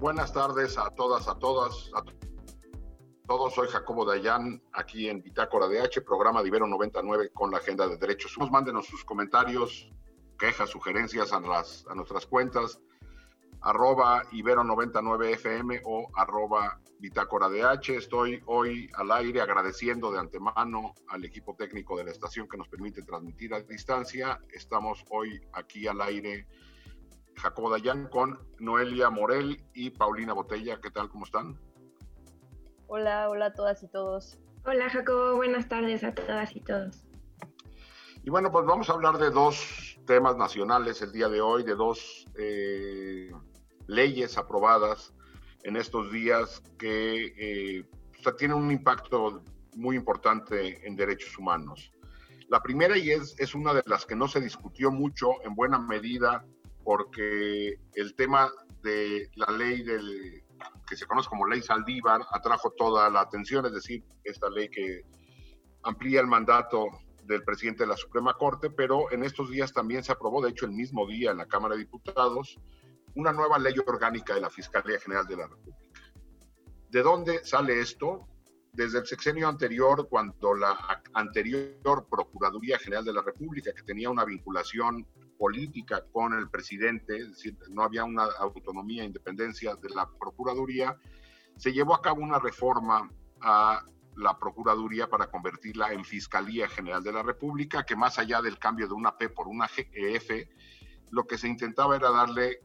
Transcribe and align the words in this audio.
Buenas 0.00 0.32
tardes 0.32 0.78
a 0.78 0.88
todas, 0.88 1.28
a 1.28 1.38
todas, 1.38 1.90
a 1.94 2.02
todos. 3.26 3.54
Soy 3.54 3.68
Jacobo 3.68 4.06
Dayan, 4.06 4.62
aquí 4.72 5.10
en 5.10 5.22
Bitácora 5.22 5.68
DH, 5.68 6.00
programa 6.06 6.40
de 6.40 6.48
Ibero 6.48 6.66
99 6.66 7.32
con 7.34 7.50
la 7.50 7.58
Agenda 7.58 7.86
de 7.86 7.98
Derechos 7.98 8.34
Humanos. 8.38 8.50
Mándenos 8.50 8.86
sus 8.86 9.04
comentarios, 9.04 9.92
quejas, 10.38 10.70
sugerencias 10.70 11.34
a, 11.34 11.40
las, 11.40 11.84
a 11.90 11.94
nuestras 11.94 12.24
cuentas 12.24 12.80
arroba 13.62 14.24
ibero99fm 14.30 15.82
o 15.84 16.10
arroba 16.14 16.80
bitácora 16.98 17.48
DH. 17.48 17.90
Estoy 17.90 18.42
hoy 18.46 18.88
al 18.94 19.10
aire 19.12 19.40
agradeciendo 19.40 20.10
de 20.10 20.18
antemano 20.18 20.94
al 21.08 21.24
equipo 21.24 21.54
técnico 21.54 21.96
de 21.96 22.04
la 22.04 22.10
estación 22.10 22.48
que 22.48 22.56
nos 22.56 22.68
permite 22.68 23.02
transmitir 23.02 23.52
a 23.52 23.60
distancia. 23.60 24.40
Estamos 24.50 25.04
hoy 25.10 25.40
aquí 25.52 25.86
al 25.86 26.00
aire 26.00 26.46
Jacobo 27.36 27.70
Dayan 27.70 28.08
con 28.08 28.38
Noelia 28.58 29.10
Morel 29.10 29.62
y 29.74 29.90
Paulina 29.90 30.32
Botella. 30.32 30.80
¿Qué 30.80 30.90
tal? 30.90 31.08
¿Cómo 31.08 31.24
están? 31.24 31.58
Hola, 32.86 33.30
hola 33.30 33.46
a 33.46 33.52
todas 33.54 33.82
y 33.82 33.88
todos. 33.88 34.38
Hola 34.64 34.90
Jacobo, 34.90 35.36
buenas 35.36 35.68
tardes 35.68 36.04
a 36.04 36.14
todas 36.14 36.54
y 36.54 36.60
todos. 36.60 37.04
Y 38.22 38.30
bueno, 38.30 38.52
pues 38.52 38.66
vamos 38.66 38.90
a 38.90 38.92
hablar 38.92 39.16
de 39.16 39.30
dos 39.30 39.98
temas 40.06 40.36
nacionales 40.36 41.00
el 41.00 41.12
día 41.12 41.28
de 41.28 41.40
hoy, 41.40 41.62
de 41.62 41.74
dos 41.74 42.26
eh, 42.36 43.32
leyes 43.86 44.36
aprobadas 44.36 45.14
en 45.62 45.76
estos 45.76 46.12
días 46.12 46.62
que 46.78 47.32
eh, 47.38 47.84
tienen 48.36 48.58
un 48.58 48.70
impacto 48.70 49.42
muy 49.76 49.96
importante 49.96 50.86
en 50.86 50.96
derechos 50.96 51.38
humanos. 51.38 51.92
La 52.48 52.60
primera, 52.60 52.98
y 52.98 53.10
es, 53.10 53.34
es 53.38 53.54
una 53.54 53.72
de 53.72 53.82
las 53.86 54.04
que 54.04 54.16
no 54.16 54.28
se 54.28 54.40
discutió 54.40 54.90
mucho 54.90 55.42
en 55.44 55.54
buena 55.54 55.78
medida, 55.78 56.44
porque 56.90 57.78
el 57.94 58.16
tema 58.16 58.50
de 58.82 59.30
la 59.36 59.56
ley 59.56 59.84
del, 59.84 60.42
que 60.88 60.96
se 60.96 61.06
conoce 61.06 61.28
como 61.28 61.46
ley 61.46 61.62
Saldívar 61.62 62.22
atrajo 62.32 62.72
toda 62.72 63.08
la 63.08 63.20
atención, 63.20 63.64
es 63.66 63.72
decir, 63.74 64.02
esta 64.24 64.50
ley 64.50 64.68
que 64.68 65.02
amplía 65.84 66.20
el 66.20 66.26
mandato 66.26 66.88
del 67.22 67.44
presidente 67.44 67.84
de 67.84 67.90
la 67.90 67.96
Suprema 67.96 68.34
Corte, 68.34 68.70
pero 68.70 69.08
en 69.12 69.22
estos 69.22 69.50
días 69.50 69.72
también 69.72 70.02
se 70.02 70.10
aprobó, 70.10 70.42
de 70.42 70.50
hecho 70.50 70.66
el 70.66 70.72
mismo 70.72 71.06
día 71.06 71.30
en 71.30 71.36
la 71.36 71.46
Cámara 71.46 71.76
de 71.76 71.82
Diputados, 71.82 72.58
una 73.14 73.32
nueva 73.32 73.60
ley 73.60 73.74
orgánica 73.86 74.34
de 74.34 74.40
la 74.40 74.50
Fiscalía 74.50 74.98
General 74.98 75.24
de 75.28 75.36
la 75.36 75.46
República. 75.46 75.92
¿De 76.88 77.02
dónde 77.04 77.44
sale 77.44 77.78
esto? 77.78 78.26
Desde 78.72 78.98
el 78.98 79.06
sexenio 79.06 79.46
anterior, 79.46 80.08
cuando 80.08 80.54
la 80.56 80.76
anterior 81.14 82.08
Procuraduría 82.10 82.80
General 82.80 83.04
de 83.04 83.12
la 83.12 83.22
República, 83.22 83.72
que 83.72 83.84
tenía 83.84 84.10
una 84.10 84.24
vinculación 84.24 85.06
política 85.40 86.04
con 86.12 86.34
el 86.34 86.50
presidente, 86.50 87.16
es 87.16 87.30
decir, 87.30 87.56
no 87.70 87.82
había 87.82 88.04
una 88.04 88.24
autonomía 88.40 89.02
e 89.02 89.06
independencia 89.06 89.74
de 89.74 89.88
la 89.88 90.06
Procuraduría, 90.06 90.98
se 91.56 91.72
llevó 91.72 91.94
a 91.94 92.02
cabo 92.02 92.20
una 92.20 92.38
reforma 92.38 93.10
a 93.40 93.82
la 94.16 94.38
Procuraduría 94.38 95.08
para 95.08 95.30
convertirla 95.30 95.94
en 95.94 96.04
Fiscalía 96.04 96.68
General 96.68 97.02
de 97.02 97.12
la 97.12 97.22
República, 97.22 97.84
que 97.84 97.96
más 97.96 98.18
allá 98.18 98.42
del 98.42 98.58
cambio 98.58 98.86
de 98.86 98.92
una 98.92 99.16
P 99.16 99.30
por 99.30 99.48
una 99.48 99.66
F, 99.74 100.50
lo 101.10 101.24
que 101.24 101.38
se 101.38 101.48
intentaba 101.48 101.96
era 101.96 102.10
darle 102.10 102.60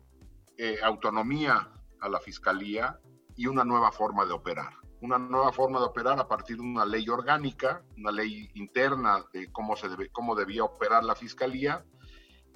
eh, 0.58 0.80
autonomía 0.84 1.72
a 2.02 2.10
la 2.10 2.20
Fiscalía 2.20 3.00
y 3.38 3.48
una 3.48 3.64
nueva 3.64 3.94
forma 3.94 4.26
de 4.26 4.34
operar. 4.34 4.74
Una 5.00 5.18
nueva 5.18 5.54
forma 5.54 5.80
de 5.80 5.86
operar 5.86 6.20
a 6.20 6.28
partir 6.28 6.58
de 6.58 6.64
una 6.64 6.86
ley 6.86 7.08
orgánica, 7.08 7.86
una 7.98 8.12
ley 8.12 8.50
interna 8.56 9.24
de 9.32 9.50
cómo, 9.54 9.78
se 9.78 9.88
debe, 9.88 10.10
cómo 10.10 10.36
debía 10.36 10.66
operar 10.66 11.06
la 11.06 11.16
Fiscalía, 11.16 11.86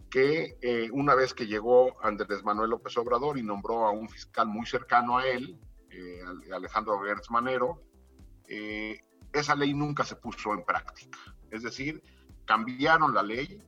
que 0.09 0.57
eh, 0.61 0.89
una 0.91 1.15
vez 1.15 1.33
que 1.33 1.47
llegó 1.47 2.03
Andrés 2.03 2.43
Manuel 2.43 2.71
López 2.71 2.97
Obrador 2.97 3.37
y 3.37 3.43
nombró 3.43 3.85
a 3.85 3.91
un 3.91 4.09
fiscal 4.09 4.47
muy 4.47 4.65
cercano 4.65 5.17
a 5.17 5.27
él, 5.27 5.59
eh, 5.91 6.21
Alejandro 6.53 6.99
Gertz 7.01 7.29
Manero, 7.29 7.83
esa 9.31 9.55
ley 9.55 9.73
nunca 9.75 10.03
se 10.03 10.15
puso 10.15 10.53
en 10.53 10.65
práctica. 10.65 11.19
Es 11.51 11.61
decir, 11.61 12.01
cambiaron 12.45 13.13
la 13.13 13.21
ley, 13.21 13.61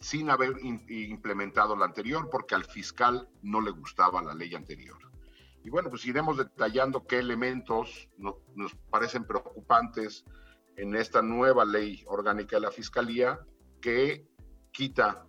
sin 0.00 0.30
haber 0.30 0.56
implementado 0.64 1.76
la 1.76 1.84
anterior, 1.84 2.28
porque 2.28 2.56
al 2.56 2.64
fiscal 2.64 3.28
no 3.42 3.60
le 3.60 3.70
gustaba 3.70 4.20
la 4.20 4.34
ley 4.34 4.52
anterior. 4.54 4.98
Y 5.64 5.70
bueno, 5.70 5.90
pues 5.90 6.04
iremos 6.06 6.38
detallando 6.38 7.06
qué 7.06 7.20
elementos 7.20 8.08
nos 8.18 8.74
parecen 8.90 9.24
preocupantes 9.24 10.24
en 10.76 10.96
esta 10.96 11.22
nueva 11.22 11.64
ley 11.64 12.02
orgánica 12.06 12.56
de 12.56 12.62
la 12.62 12.72
Fiscalía 12.72 13.38
que 13.80 14.26
quita 14.72 15.24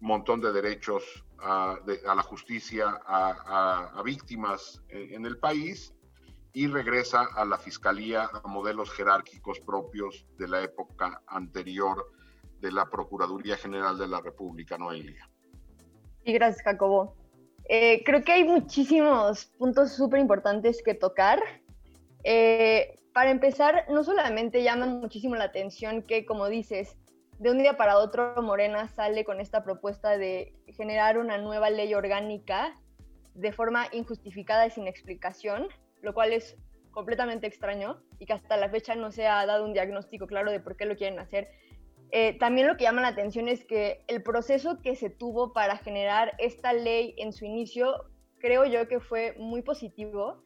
un 0.00 0.08
montón 0.08 0.40
de 0.40 0.52
derechos 0.52 1.24
a, 1.38 1.78
la 1.86 2.22
justicia, 2.22 3.00
a, 3.06 4.00
víctimas 4.04 4.82
en, 4.88 5.26
el 5.26 5.38
país 5.38 5.94
y 6.52 6.66
regresa 6.66 7.26
a 7.34 7.44
la 7.44 7.58
Fiscalía 7.58 8.28
a 8.32 8.46
modelos 8.46 8.90
jerárquicos 8.90 9.58
propios 9.60 10.26
de 10.38 10.48
la 10.48 10.62
época 10.62 11.22
anterior 11.26 12.12
de 12.60 12.70
la 12.70 12.88
Procuraduría 12.88 13.56
General 13.56 13.98
de 13.98 14.06
la 14.06 14.20
República, 14.20 14.78
Noelia. 14.78 15.28
Y 16.24 16.32
gracias, 16.32 16.62
Jacobo. 16.62 17.16
Eh, 17.68 18.02
creo 18.04 18.22
que 18.22 18.32
hay 18.32 18.44
muchísimos 18.44 19.46
puntos 19.58 19.92
súper 19.92 20.20
importantes 20.20 20.82
que 20.84 20.94
tocar. 20.94 21.42
Eh, 22.22 22.98
para 23.12 23.30
empezar, 23.30 23.86
no 23.90 24.04
solamente 24.04 24.62
llama 24.62 24.86
muchísimo 24.86 25.34
la 25.34 25.44
atención 25.44 26.02
que, 26.02 26.24
como 26.24 26.48
dices, 26.48 26.96
de 27.42 27.50
un 27.50 27.58
día 27.58 27.76
para 27.76 27.98
otro 27.98 28.40
Morena 28.40 28.86
sale 28.86 29.24
con 29.24 29.40
esta 29.40 29.64
propuesta 29.64 30.16
de 30.16 30.54
generar 30.76 31.18
una 31.18 31.38
nueva 31.38 31.70
ley 31.70 31.92
orgánica 31.92 32.78
de 33.34 33.50
forma 33.50 33.88
injustificada 33.90 34.64
y 34.64 34.70
sin 34.70 34.86
explicación, 34.86 35.66
lo 36.02 36.14
cual 36.14 36.32
es 36.32 36.56
completamente 36.92 37.48
extraño 37.48 38.00
y 38.20 38.26
que 38.26 38.32
hasta 38.32 38.56
la 38.56 38.68
fecha 38.68 38.94
no 38.94 39.10
se 39.10 39.26
ha 39.26 39.44
dado 39.44 39.64
un 39.64 39.72
diagnóstico 39.72 40.28
claro 40.28 40.52
de 40.52 40.60
por 40.60 40.76
qué 40.76 40.84
lo 40.84 40.94
quieren 40.94 41.18
hacer. 41.18 41.48
Eh, 42.12 42.38
también 42.38 42.68
lo 42.68 42.76
que 42.76 42.84
llama 42.84 43.02
la 43.02 43.08
atención 43.08 43.48
es 43.48 43.64
que 43.64 44.04
el 44.06 44.22
proceso 44.22 44.80
que 44.80 44.94
se 44.94 45.10
tuvo 45.10 45.52
para 45.52 45.78
generar 45.78 46.34
esta 46.38 46.72
ley 46.72 47.16
en 47.18 47.32
su 47.32 47.44
inicio, 47.44 48.04
creo 48.38 48.66
yo 48.66 48.86
que 48.86 49.00
fue 49.00 49.34
muy 49.36 49.62
positivo. 49.62 50.44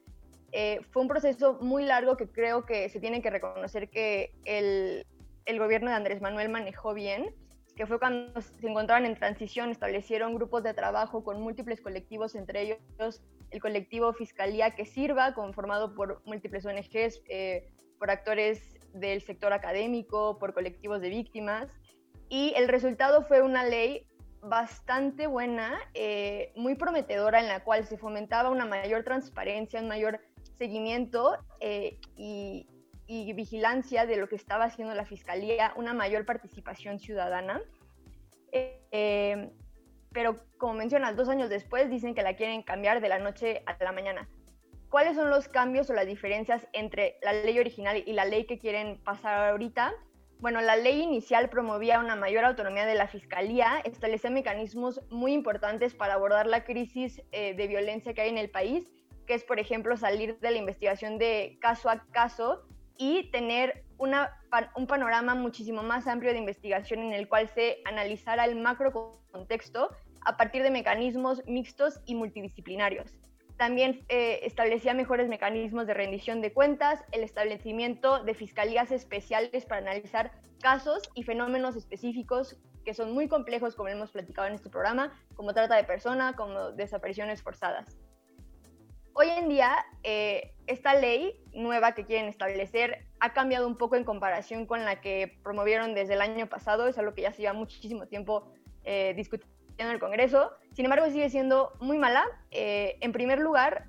Eh, 0.51 0.79
fue 0.89 1.03
un 1.03 1.09
proceso 1.09 1.59
muy 1.61 1.83
largo 1.83 2.17
que 2.17 2.27
creo 2.27 2.65
que 2.65 2.89
se 2.89 2.99
tiene 2.99 3.21
que 3.21 3.29
reconocer 3.29 3.91
que 3.91 4.33
el, 4.45 5.05
el 5.47 5.59
gobierno 5.59 5.89
de 5.89 5.95
Andrés 5.95 6.21
Manuel 6.21 6.49
manejó 6.49 6.93
bien, 6.93 7.33
que 7.75 7.85
fue 7.85 7.99
cuando 7.99 8.41
se 8.41 8.67
encontraban 8.67 9.05
en 9.05 9.15
transición, 9.15 9.69
establecieron 9.69 10.35
grupos 10.35 10.63
de 10.63 10.73
trabajo 10.73 11.23
con 11.23 11.41
múltiples 11.41 11.81
colectivos, 11.81 12.35
entre 12.35 12.61
ellos 12.61 13.23
el 13.51 13.61
colectivo 13.61 14.13
Fiscalía 14.13 14.71
que 14.71 14.85
Sirva, 14.85 15.33
conformado 15.33 15.95
por 15.95 16.21
múltiples 16.25 16.65
ONGs, 16.65 17.21
eh, 17.29 17.69
por 17.97 18.11
actores 18.11 18.77
del 18.93 19.21
sector 19.21 19.53
académico, 19.53 20.37
por 20.37 20.53
colectivos 20.53 21.01
de 21.01 21.09
víctimas. 21.09 21.69
Y 22.29 22.53
el 22.57 22.67
resultado 22.67 23.23
fue 23.23 23.41
una 23.41 23.63
ley 23.63 24.05
bastante 24.41 25.27
buena, 25.27 25.79
eh, 25.93 26.51
muy 26.55 26.75
prometedora, 26.75 27.39
en 27.39 27.47
la 27.47 27.63
cual 27.63 27.85
se 27.85 27.97
fomentaba 27.97 28.49
una 28.49 28.65
mayor 28.65 29.03
transparencia, 29.03 29.79
un 29.79 29.87
mayor 29.87 30.19
seguimiento 30.57 31.37
eh, 31.59 31.99
y, 32.15 32.67
vigilancia 33.07 34.05
de 34.05 34.17
lo 34.17 34.27
que 34.27 34.35
estaba 34.35 34.65
haciendo 34.65 34.93
la 34.93 35.05
Fiscalía, 35.05 35.73
una 35.75 35.93
mayor 35.93 36.25
participación 36.25 36.99
ciudadana. 36.99 37.61
Eh, 38.51 39.49
pero 40.11 40.35
como 40.57 40.73
mencionas, 40.73 41.15
dos 41.15 41.29
años 41.29 41.49
después 41.49 41.89
dicen 41.89 42.15
que 42.15 42.23
la 42.23 42.35
quieren 42.35 42.63
cambiar 42.63 43.01
de 43.01 43.09
la 43.09 43.19
noche 43.19 43.63
a 43.65 43.81
la 43.83 43.91
mañana. 43.91 44.27
¿Cuáles 44.89 45.15
son 45.15 45.29
los 45.29 45.47
cambios 45.49 45.89
o 45.89 45.93
las 45.93 46.07
diferencias 46.07 46.65
entre 46.73 47.17
la 47.21 47.33
ley 47.33 47.59
original 47.59 48.01
y 48.05 48.13
la 48.13 48.25
ley 48.25 48.45
que 48.45 48.57
quieren 48.57 48.97
pasar 49.03 49.51
ahorita? 49.51 49.93
Bueno, 50.39 50.61
la 50.61 50.75
ley 50.75 51.01
inicial 51.01 51.49
promovía 51.49 51.99
una 51.99 52.15
mayor 52.15 52.45
autonomía 52.45 52.85
de 52.85 52.95
la 52.95 53.07
Fiscalía, 53.07 53.81
establecía 53.83 54.29
mecanismos 54.29 55.01
muy 55.09 55.33
importantes 55.33 55.93
para 55.93 56.13
abordar 56.13 56.47
la 56.47 56.63
crisis 56.63 57.21
eh, 57.31 57.53
de 57.55 57.67
violencia 57.67 58.13
que 58.13 58.21
hay 58.21 58.29
en 58.29 58.37
el 58.37 58.49
país, 58.49 58.91
que 59.25 59.33
es, 59.33 59.43
por 59.43 59.59
ejemplo, 59.59 59.97
salir 59.97 60.39
de 60.39 60.51
la 60.51 60.57
investigación 60.57 61.17
de 61.17 61.57
caso 61.59 61.89
a 61.89 62.05
caso 62.11 62.65
y 62.97 63.29
tener 63.31 63.83
un 63.97 64.87
panorama 64.87 65.35
muchísimo 65.35 65.83
más 65.83 66.07
amplio 66.07 66.31
de 66.31 66.39
investigación 66.39 66.99
en 66.99 67.13
el 67.13 67.27
cual 67.27 67.49
se 67.49 67.79
analizara 67.85 68.45
el 68.45 68.55
macro 68.55 69.21
contexto 69.31 69.89
a 70.25 70.37
partir 70.37 70.63
de 70.63 70.71
mecanismos 70.71 71.43
mixtos 71.47 71.99
y 72.05 72.15
multidisciplinarios. 72.15 73.17
También 73.57 74.05
eh, 74.09 74.41
establecía 74.43 74.93
mejores 74.93 75.29
mecanismos 75.29 75.87
de 75.87 75.95
rendición 75.95 76.41
de 76.41 76.53
cuentas, 76.53 77.03
el 77.11 77.23
establecimiento 77.23 78.23
de 78.23 78.35
fiscalías 78.35 78.91
especiales 78.91 79.65
para 79.65 79.81
analizar 79.81 80.31
casos 80.61 81.01
y 81.15 81.23
fenómenos 81.23 81.75
específicos 81.75 82.57
que 82.85 82.93
son 82.93 83.13
muy 83.13 83.27
complejos, 83.27 83.75
como 83.75 83.89
hemos 83.89 84.11
platicado 84.11 84.47
en 84.47 84.53
este 84.53 84.69
programa, 84.69 85.11
como 85.35 85.53
trata 85.53 85.75
de 85.75 85.83
persona, 85.83 86.35
como 86.35 86.71
desapariciones 86.71 87.41
forzadas. 87.41 87.97
Hoy 89.19 89.29
en 89.29 89.49
día, 89.49 89.83
eh, 90.03 90.53
esta 90.67 90.93
ley 90.93 91.43
nueva 91.51 91.93
que 91.93 92.05
quieren 92.05 92.27
establecer 92.27 93.07
ha 93.19 93.33
cambiado 93.33 93.65
un 93.65 93.75
poco 93.75 93.95
en 93.95 94.03
comparación 94.03 94.67
con 94.67 94.85
la 94.85 95.01
que 95.01 95.39
promovieron 95.41 95.95
desde 95.95 96.13
el 96.13 96.21
año 96.21 96.45
pasado, 96.45 96.87
es 96.87 96.99
algo 96.99 97.15
que 97.15 97.23
ya 97.23 97.31
se 97.31 97.41
lleva 97.41 97.53
muchísimo 97.53 98.05
tiempo 98.05 98.47
eh, 98.83 99.15
discutiendo 99.15 99.51
en 99.79 99.87
el 99.87 99.99
Congreso. 99.99 100.51
Sin 100.73 100.85
embargo, 100.85 101.09
sigue 101.09 101.31
siendo 101.31 101.73
muy 101.79 101.97
mala. 101.97 102.25
Eh, 102.51 102.99
en 103.01 103.11
primer 103.11 103.39
lugar, 103.39 103.87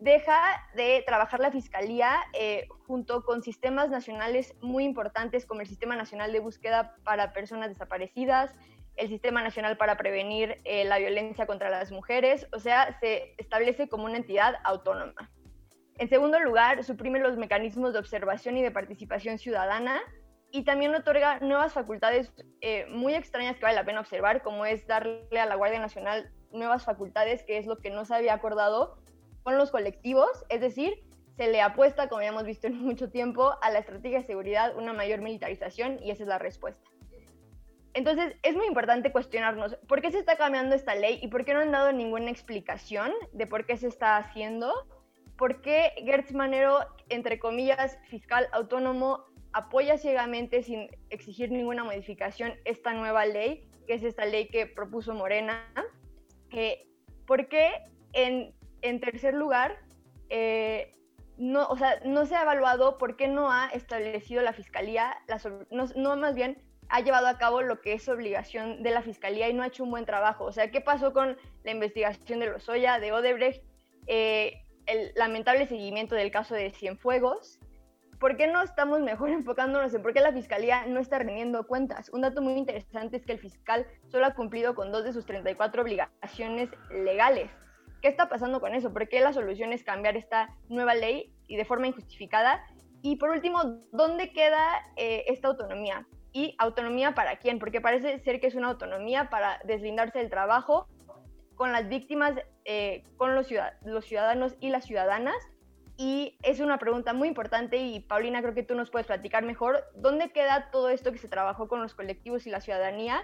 deja 0.00 0.40
de 0.74 1.04
trabajar 1.06 1.40
la 1.40 1.50
Fiscalía 1.50 2.16
eh, 2.32 2.66
junto 2.86 3.22
con 3.26 3.42
sistemas 3.42 3.90
nacionales 3.90 4.54
muy 4.62 4.84
importantes 4.84 5.44
como 5.44 5.60
el 5.60 5.66
Sistema 5.66 5.96
Nacional 5.96 6.32
de 6.32 6.40
Búsqueda 6.40 6.96
para 7.04 7.34
Personas 7.34 7.68
Desaparecidas, 7.68 8.54
el 9.00 9.08
Sistema 9.08 9.42
Nacional 9.42 9.78
para 9.78 9.96
Prevenir 9.96 10.58
eh, 10.64 10.84
la 10.84 10.98
Violencia 10.98 11.46
contra 11.46 11.70
las 11.70 11.90
Mujeres, 11.90 12.46
o 12.52 12.58
sea, 12.58 12.98
se 13.00 13.34
establece 13.38 13.88
como 13.88 14.04
una 14.04 14.18
entidad 14.18 14.56
autónoma. 14.62 15.30
En 15.98 16.08
segundo 16.08 16.38
lugar, 16.38 16.84
suprime 16.84 17.18
los 17.18 17.36
mecanismos 17.36 17.94
de 17.94 17.98
observación 17.98 18.58
y 18.58 18.62
de 18.62 18.70
participación 18.70 19.38
ciudadana 19.38 20.00
y 20.50 20.64
también 20.64 20.94
otorga 20.94 21.40
nuevas 21.40 21.72
facultades 21.72 22.32
eh, 22.60 22.86
muy 22.90 23.14
extrañas 23.14 23.56
que 23.56 23.62
vale 23.62 23.76
la 23.76 23.84
pena 23.84 24.00
observar, 24.00 24.42
como 24.42 24.66
es 24.66 24.86
darle 24.86 25.40
a 25.40 25.46
la 25.46 25.54
Guardia 25.54 25.80
Nacional 25.80 26.30
nuevas 26.52 26.84
facultades, 26.84 27.42
que 27.44 27.56
es 27.56 27.66
lo 27.66 27.78
que 27.78 27.90
no 27.90 28.04
se 28.04 28.14
había 28.14 28.34
acordado 28.34 28.98
con 29.42 29.56
los 29.56 29.70
colectivos, 29.70 30.44
es 30.50 30.60
decir, 30.60 31.02
se 31.36 31.48
le 31.48 31.62
apuesta, 31.62 32.08
como 32.10 32.20
ya 32.20 32.28
hemos 32.28 32.44
visto 32.44 32.66
en 32.66 32.82
mucho 32.82 33.08
tiempo, 33.10 33.54
a 33.62 33.70
la 33.70 33.78
estrategia 33.78 34.18
de 34.18 34.26
seguridad 34.26 34.76
una 34.76 34.92
mayor 34.92 35.22
militarización 35.22 35.98
y 36.02 36.10
esa 36.10 36.24
es 36.24 36.28
la 36.28 36.38
respuesta. 36.38 36.90
Entonces, 37.94 38.36
es 38.42 38.54
muy 38.54 38.66
importante 38.66 39.10
cuestionarnos 39.10 39.76
por 39.88 40.00
qué 40.00 40.10
se 40.10 40.18
está 40.18 40.36
cambiando 40.36 40.76
esta 40.76 40.94
ley 40.94 41.18
y 41.22 41.28
por 41.28 41.44
qué 41.44 41.54
no 41.54 41.60
han 41.60 41.72
dado 41.72 41.92
ninguna 41.92 42.30
explicación 42.30 43.12
de 43.32 43.46
por 43.46 43.66
qué 43.66 43.76
se 43.76 43.88
está 43.88 44.16
haciendo, 44.16 44.72
por 45.36 45.60
qué 45.60 45.92
Gertz 46.04 46.32
Manero, 46.32 46.78
entre 47.08 47.38
comillas, 47.38 47.98
fiscal 48.08 48.48
autónomo, 48.52 49.24
apoya 49.52 49.98
ciegamente 49.98 50.62
sin 50.62 50.88
exigir 51.08 51.50
ninguna 51.50 51.82
modificación 51.82 52.54
esta 52.64 52.92
nueva 52.94 53.26
ley, 53.26 53.68
que 53.88 53.94
es 53.94 54.04
esta 54.04 54.24
ley 54.24 54.46
que 54.48 54.66
propuso 54.66 55.14
Morena. 55.14 55.66
Eh, 56.52 56.86
¿Por 57.26 57.48
qué 57.48 57.70
en 58.12 58.54
en 58.82 59.00
tercer 59.00 59.34
lugar, 59.34 59.78
eh, 60.28 60.92
no, 61.36 61.66
o 61.68 61.76
sea, 61.76 62.00
no 62.04 62.26
se 62.26 62.34
ha 62.36 62.42
evaluado 62.42 62.98
por 62.98 63.16
qué 63.16 63.28
no 63.28 63.50
ha 63.50 63.68
establecido 63.68 64.42
la 64.42 64.52
fiscalía, 64.52 65.16
no, 65.70 66.16
más 66.16 66.34
bien 66.34 66.62
ha 66.90 67.00
llevado 67.00 67.28
a 67.28 67.38
cabo 67.38 67.62
lo 67.62 67.80
que 67.80 67.92
es 67.92 68.08
obligación 68.08 68.82
de 68.82 68.90
la 68.90 69.02
fiscalía 69.02 69.48
y 69.48 69.54
no 69.54 69.62
ha 69.62 69.68
hecho 69.68 69.84
un 69.84 69.90
buen 69.90 70.04
trabajo. 70.04 70.44
O 70.44 70.52
sea, 70.52 70.70
¿qué 70.70 70.80
pasó 70.80 71.12
con 71.12 71.38
la 71.62 71.70
investigación 71.70 72.40
de 72.40 72.46
Lozoya, 72.46 72.98
de 72.98 73.12
Odebrecht, 73.12 73.62
eh, 74.08 74.64
el 74.86 75.12
lamentable 75.14 75.66
seguimiento 75.66 76.16
del 76.16 76.32
caso 76.32 76.54
de 76.54 76.72
Cienfuegos? 76.72 77.60
¿Por 78.18 78.36
qué 78.36 78.48
no 78.48 78.60
estamos 78.60 79.00
mejor 79.00 79.30
enfocándonos 79.30 79.94
en 79.94 80.02
por 80.02 80.12
qué 80.12 80.20
la 80.20 80.32
fiscalía 80.32 80.84
no 80.86 80.98
está 80.98 81.20
rindiendo 81.20 81.66
cuentas? 81.66 82.10
Un 82.10 82.22
dato 82.22 82.42
muy 82.42 82.54
interesante 82.54 83.18
es 83.18 83.24
que 83.24 83.32
el 83.32 83.38
fiscal 83.38 83.86
solo 84.08 84.26
ha 84.26 84.34
cumplido 84.34 84.74
con 84.74 84.90
dos 84.90 85.04
de 85.04 85.12
sus 85.12 85.24
34 85.26 85.82
obligaciones 85.82 86.70
legales. 86.90 87.50
¿Qué 88.02 88.08
está 88.08 88.28
pasando 88.28 88.60
con 88.60 88.74
eso? 88.74 88.92
¿Por 88.92 89.08
qué 89.08 89.20
la 89.20 89.32
solución 89.32 89.72
es 89.72 89.84
cambiar 89.84 90.16
esta 90.16 90.56
nueva 90.68 90.94
ley 90.94 91.32
y 91.46 91.56
de 91.56 91.64
forma 91.64 91.86
injustificada? 91.86 92.64
Y 93.02 93.16
por 93.16 93.30
último, 93.30 93.60
¿dónde 93.92 94.32
queda 94.32 94.66
eh, 94.96 95.24
esta 95.28 95.48
autonomía? 95.48 96.06
¿Y 96.32 96.54
autonomía 96.58 97.14
para 97.14 97.36
quién? 97.36 97.58
Porque 97.58 97.80
parece 97.80 98.18
ser 98.20 98.40
que 98.40 98.46
es 98.46 98.54
una 98.54 98.68
autonomía 98.68 99.30
para 99.30 99.60
deslindarse 99.64 100.18
del 100.18 100.30
trabajo 100.30 100.88
con 101.56 101.72
las 101.72 101.88
víctimas, 101.88 102.34
eh, 102.64 103.04
con 103.16 103.34
los, 103.34 103.48
los 103.84 104.04
ciudadanos 104.04 104.56
y 104.60 104.70
las 104.70 104.84
ciudadanas. 104.84 105.36
Y 105.96 106.38
es 106.42 106.60
una 106.60 106.78
pregunta 106.78 107.12
muy 107.12 107.28
importante 107.28 107.76
y 107.76 108.00
Paulina, 108.00 108.40
creo 108.40 108.54
que 108.54 108.62
tú 108.62 108.74
nos 108.74 108.90
puedes 108.90 109.06
platicar 109.06 109.44
mejor. 109.44 109.84
¿Dónde 109.94 110.30
queda 110.30 110.70
todo 110.70 110.88
esto 110.88 111.12
que 111.12 111.18
se 111.18 111.28
trabajó 111.28 111.68
con 111.68 111.82
los 111.82 111.94
colectivos 111.94 112.46
y 112.46 112.50
la 112.50 112.60
ciudadanía? 112.60 113.22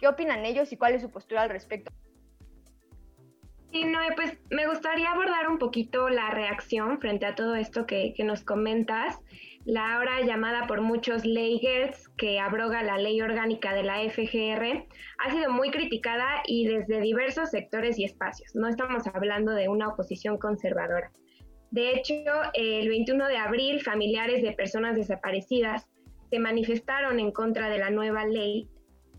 ¿Qué 0.00 0.08
opinan 0.08 0.44
ellos 0.44 0.72
y 0.72 0.76
cuál 0.76 0.94
es 0.94 1.02
su 1.02 1.10
postura 1.10 1.42
al 1.42 1.50
respecto? 1.50 1.92
Sí, 3.72 3.84
Noé, 3.84 4.12
pues 4.14 4.38
me 4.50 4.66
gustaría 4.66 5.10
abordar 5.10 5.48
un 5.48 5.58
poquito 5.58 6.08
la 6.08 6.30
reacción 6.30 6.98
frente 6.98 7.26
a 7.26 7.34
todo 7.34 7.56
esto 7.56 7.86
que, 7.86 8.14
nos 8.24 8.42
comentas. 8.42 9.20
La 9.66 9.96
ahora 9.96 10.20
llamada 10.20 10.68
por 10.68 10.80
muchos 10.80 11.24
ley 11.24 11.58
Gertz, 11.58 12.08
que 12.16 12.38
abroga 12.38 12.84
la 12.84 12.98
ley 12.98 13.20
orgánica 13.20 13.74
de 13.74 13.82
la 13.82 13.98
FGR, 14.08 14.86
ha 15.18 15.30
sido 15.32 15.50
muy 15.50 15.72
criticada 15.72 16.44
y 16.46 16.68
desde 16.68 17.00
diversos 17.00 17.50
sectores 17.50 17.98
y 17.98 18.04
espacios. 18.04 18.54
No 18.54 18.68
estamos 18.68 19.08
hablando 19.08 19.50
de 19.50 19.68
una 19.68 19.88
oposición 19.88 20.38
conservadora. 20.38 21.10
De 21.72 21.94
hecho, 21.94 22.14
el 22.54 22.88
21 22.88 23.26
de 23.26 23.38
abril, 23.38 23.80
familiares 23.82 24.40
de 24.40 24.52
personas 24.52 24.94
desaparecidas 24.94 25.88
se 26.30 26.38
manifestaron 26.38 27.18
en 27.18 27.32
contra 27.32 27.68
de 27.68 27.78
la 27.78 27.90
nueva 27.90 28.24
ley 28.24 28.68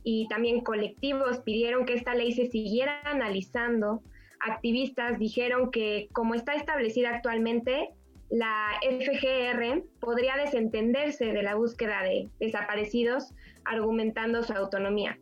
y 0.05 0.29
también 0.29 0.61
colectivos 0.61 1.39
pidieron 1.39 1.85
que 1.85 1.95
esta 1.95 2.15
ley 2.15 2.31
se 2.31 2.45
siguiera 2.45 3.01
analizando 3.03 4.01
activistas 4.39 5.19
dijeron 5.19 5.71
que 5.71 6.07
como 6.13 6.35
está 6.35 6.53
establecida 6.53 7.15
actualmente, 7.15 7.89
la 8.29 8.71
FGR 8.81 9.83
podría 9.99 10.35
desentenderse 10.35 11.33
de 11.33 11.43
la 11.43 11.55
búsqueda 11.55 12.03
de 12.03 12.29
desaparecidos 12.39 13.33
argumentando 13.65 14.43
su 14.43 14.53
autonomía. 14.53 15.17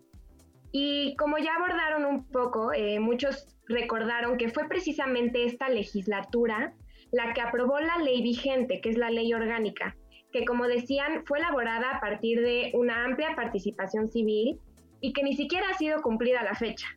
Y 0.72 1.16
como 1.18 1.38
ya 1.38 1.56
abordaron 1.56 2.06
un 2.06 2.26
poco, 2.26 2.74
eh, 2.74 3.00
muchos 3.00 3.48
recordaron 3.68 4.38
que 4.38 4.50
fue 4.50 4.68
precisamente 4.68 5.46
esta 5.46 5.70
legislatura 5.70 6.74
la 7.12 7.34
que 7.34 7.42
aprobó 7.42 7.80
la 7.80 7.98
ley 8.00 8.22
vigente, 8.22 8.82
que 8.82 8.90
es 8.90 8.98
la 8.98 9.10
ley 9.10 9.34
orgánica, 9.34 9.96
que 10.32 10.44
como 10.44 10.68
decían 10.68 11.24
fue 11.26 11.40
elaborada 11.40 11.92
a 11.92 12.02
partir 12.02 12.42
de 12.42 12.72
una 12.74 13.06
amplia 13.06 13.36
participación 13.36 14.10
civil 14.10 14.60
y 15.00 15.14
que 15.14 15.24
ni 15.24 15.36
siquiera 15.36 15.70
ha 15.70 15.78
sido 15.78 16.02
cumplida 16.02 16.44
la 16.44 16.56
fecha. 16.56 16.88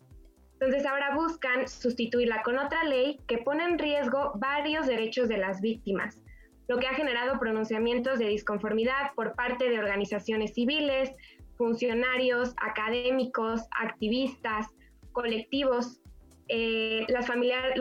Entonces 0.61 0.85
ahora 0.87 1.15
buscan 1.15 1.69
sustituirla 1.69 2.43
con 2.43 2.59
otra 2.59 2.83
ley 2.83 3.21
que 3.29 3.39
pone 3.39 3.63
en 3.65 3.79
riesgo 3.79 4.33
varios 4.37 4.89
derechos 4.89 5.29
de 5.29 5.39
las 5.39 5.61
víctimas, 5.61 6.21
lo 6.67 6.79
que 6.79 6.89
ha 6.89 6.95
generado 6.95 7.39
pronunciamientos 7.39 8.19
de 8.19 8.27
disconformidad 8.27 9.13
por 9.15 9.37
parte 9.37 9.71
de 9.71 9.79
organizaciones 9.79 10.55
civiles, 10.55 11.13
funcionarios, 11.57 12.55
académicos, 12.61 13.63
activistas, 13.81 14.67
colectivos. 15.13 16.01
Eh, 16.49 17.07
los 17.09 17.27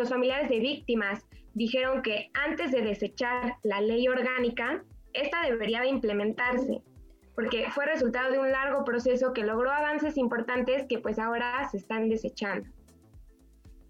familiares 0.10 0.50
de 0.50 0.60
víctimas 0.60 1.26
dijeron 1.56 2.04
que 2.04 2.30
antes 2.34 2.72
de 2.72 2.82
desechar 2.82 3.56
la 3.64 3.82
ley 3.82 4.08
orgánica, 4.08 4.84
esta 5.14 5.42
debería 5.42 5.82
de 5.82 5.88
implementarse, 5.88 6.84
porque 7.38 7.70
fue 7.70 7.86
resultado 7.86 8.32
de 8.32 8.40
un 8.40 8.52
largo 8.52 8.84
proceso 8.84 9.32
que 9.32 9.44
logró 9.44 9.72
avances 9.72 10.18
importantes 10.18 10.88
que 10.90 10.98
pues 10.98 11.20
ahora 11.20 11.70
se 11.70 11.78
están 11.78 12.10
desechando. 12.10 12.68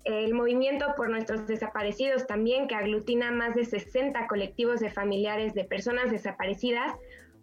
El 0.03 0.33
movimiento 0.33 0.87
por 0.97 1.09
nuestros 1.09 1.47
desaparecidos 1.47 2.27
también, 2.27 2.67
que 2.67 2.75
aglutina 2.75 3.31
más 3.31 3.55
de 3.55 3.63
60 3.63 4.27
colectivos 4.27 4.81
de 4.81 4.89
familiares 4.89 5.53
de 5.53 5.63
personas 5.63 6.11
desaparecidas, 6.11 6.93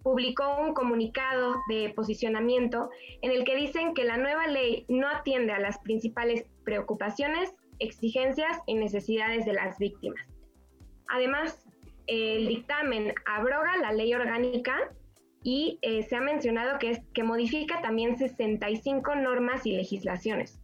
publicó 0.02 0.58
un 0.58 0.74
comunicado 0.74 1.56
de 1.70 1.90
posicionamiento 1.96 2.90
en 3.22 3.30
el 3.30 3.44
que 3.44 3.56
dicen 3.56 3.94
que 3.94 4.04
la 4.04 4.18
nueva 4.18 4.46
ley 4.46 4.84
no 4.88 5.08
atiende 5.08 5.54
a 5.54 5.58
las 5.58 5.78
principales 5.78 6.44
preocupaciones, 6.64 7.54
exigencias 7.78 8.58
y 8.66 8.74
necesidades 8.74 9.46
de 9.46 9.54
las 9.54 9.78
víctimas. 9.78 10.20
Además, 11.08 11.66
el 12.08 12.46
dictamen 12.46 13.14
abroga 13.24 13.78
la 13.78 13.92
ley 13.92 14.12
orgánica 14.12 14.90
y 15.44 15.78
eh, 15.82 16.02
se 16.02 16.16
ha 16.16 16.20
mencionado 16.20 16.78
que, 16.78 16.90
es, 16.90 17.00
que 17.12 17.22
modifica 17.22 17.80
también 17.82 18.16
65 18.16 19.14
normas 19.14 19.64
y 19.66 19.72
legislaciones. 19.72 20.60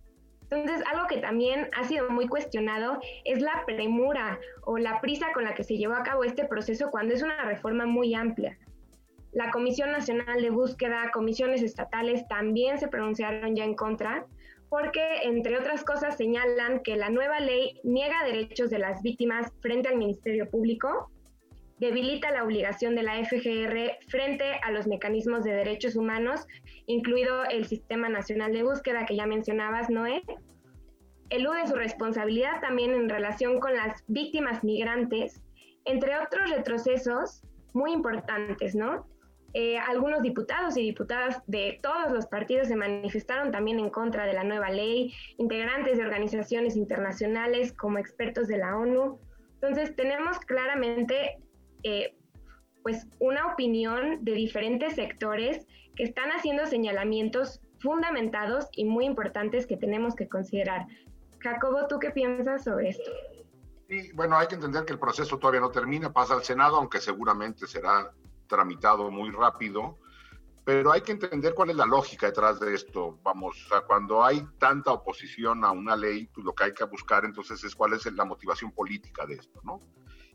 Entonces, 0.51 0.83
algo 0.91 1.07
que 1.07 1.19
también 1.19 1.69
ha 1.77 1.85
sido 1.85 2.11
muy 2.11 2.27
cuestionado 2.27 2.99
es 3.25 3.41
la 3.41 3.63
premura 3.67 4.41
o 4.65 4.79
la 4.79 5.01
prisa 5.01 5.33
con 5.33 5.45
la 5.45 5.55
que 5.55 5.63
se 5.63 5.77
llevó 5.77 5.95
a 5.95 6.03
cabo 6.03 6.25
este 6.25 6.45
proceso 6.45 6.91
cuando 6.91 7.15
es 7.15 7.23
una 7.23 7.45
reforma 7.45 7.87
muy 7.87 8.15
amplia. 8.15 8.59
La 9.33 9.51
Comisión 9.53 9.93
Nacional 9.93 10.43
de 10.43 10.51
Búsqueda, 10.51 11.11
comisiones 11.13 11.63
estatales 11.63 12.27
también 12.27 12.79
se 12.81 12.89
pronunciaron 12.89 13.55
ya 13.55 13.65
en 13.65 13.77
contra, 13.77 14.27
porque, 14.71 15.23
entre 15.25 15.59
otras 15.59 15.85
cosas, 15.85 16.17
señalan 16.17 16.81
que 16.83 16.97
la 16.97 17.11
nueva 17.11 17.39
ley 17.39 17.81
niega 17.85 18.25
derechos 18.25 18.71
de 18.71 18.79
las 18.79 19.03
víctimas 19.03 19.53
frente 19.61 19.89
al 19.89 19.99
Ministerio 19.99 20.49
Público, 20.49 21.11
debilita 21.81 22.31
la 22.31 22.45
obligación 22.45 22.95
de 22.95 23.03
la 23.03 23.25
FGR 23.25 23.99
frente 24.07 24.45
a 24.63 24.71
los 24.71 24.87
mecanismos 24.87 25.45
de 25.45 25.53
derechos 25.53 25.97
humanos, 25.97 26.47
incluido 26.87 27.45
el 27.47 27.67
Sistema 27.67 28.11
Nacional 28.11 28.53
de 28.53 28.63
Búsqueda 28.63 29.07
que 29.07 29.17
ya 29.17 29.27
mencionabas, 29.27 29.89
Noé. 29.89 30.23
Elude 31.31 31.67
su 31.67 31.75
responsabilidad 31.75 32.61
también 32.61 32.93
en 32.93 33.09
relación 33.09 33.61
con 33.61 33.75
las 33.75 34.05
víctimas 34.09 34.63
migrantes, 34.63 35.41
entre 35.87 36.19
otros 36.19 36.51
retrocesos 36.51 37.43
muy 37.73 37.93
importantes, 37.93 38.75
¿no? 38.75 39.07
Eh, 39.55 39.79
algunos 39.79 40.23
diputados 40.23 40.77
y 40.77 40.83
diputadas 40.83 41.43
de 41.47 41.81
todos 41.83 42.13
los 42.13 42.27
partidos 42.27 42.69
se 42.69 42.77
manifestaron 42.77 43.51
también 43.51 43.79
en 43.79 43.91
contra 43.91 44.27
de 44.27 44.35
la 44.35 44.45
nueva 44.45 44.71
ley, 44.71 45.15
integrantes 45.39 45.97
de 45.97 46.05
organizaciones 46.05 46.77
internacionales 46.77 47.73
como 47.73 47.99
expertos 47.99 48.49
de 48.49 48.59
la 48.59 48.77
ONU. 48.77 49.19
Entonces 49.55 49.97
tenemos 49.97 50.39
claramente 50.41 51.39
eh, 51.83 52.17
pues 52.83 53.07
una 53.19 53.53
opinión 53.53 54.25
de 54.25 54.33
diferentes 54.33 54.95
sectores 54.95 55.67
que 55.97 56.05
están 56.05 56.31
haciendo 56.31 56.67
señalamientos 56.67 57.61
fundamentados 57.81 58.69
y 58.73 58.85
muy 58.85 59.05
importantes 59.05 59.67
que 59.67 59.77
tenemos 59.77 60.15
que 60.15 60.29
considerar. 60.29 60.87
Jacobo, 61.41 61.87
¿tú 61.89 61.99
qué 61.99 62.11
piensas 62.11 62.65
sobre 62.65 62.91
esto? 62.91 63.11
Sí, 63.89 64.13
bueno, 64.15 64.37
hay 64.37 64.47
que 64.47 64.55
entender 64.55 64.85
que 64.85 64.93
el 64.93 64.99
proceso 64.99 65.39
todavía 65.39 65.61
no 65.61 65.71
termina, 65.71 66.13
pasa 66.13 66.35
al 66.35 66.45
Senado, 66.45 66.77
aunque 66.77 67.01
seguramente 67.01 67.67
será 67.67 68.13
tramitado 68.47 69.11
muy 69.11 69.31
rápido, 69.31 69.99
pero 70.65 70.93
hay 70.93 71.01
que 71.01 71.13
entender 71.13 71.55
cuál 71.55 71.71
es 71.71 71.77
la 71.77 71.87
lógica 71.87 72.27
detrás 72.27 72.61
de 72.61 72.75
esto. 72.75 73.19
Vamos, 73.23 73.69
cuando 73.87 74.23
hay 74.23 74.47
tanta 74.59 74.93
oposición 74.93 75.65
a 75.65 75.71
una 75.73 75.97
ley, 75.97 76.27
pues 76.33 76.45
lo 76.45 76.55
que 76.55 76.65
hay 76.65 76.75
que 76.75 76.85
buscar 76.85 77.25
entonces 77.25 77.65
es 77.65 77.75
cuál 77.75 77.95
es 77.95 78.05
la 78.13 78.25
motivación 78.25 78.71
política 78.71 79.27
de 79.27 79.35
esto, 79.35 79.61
¿no? 79.65 79.81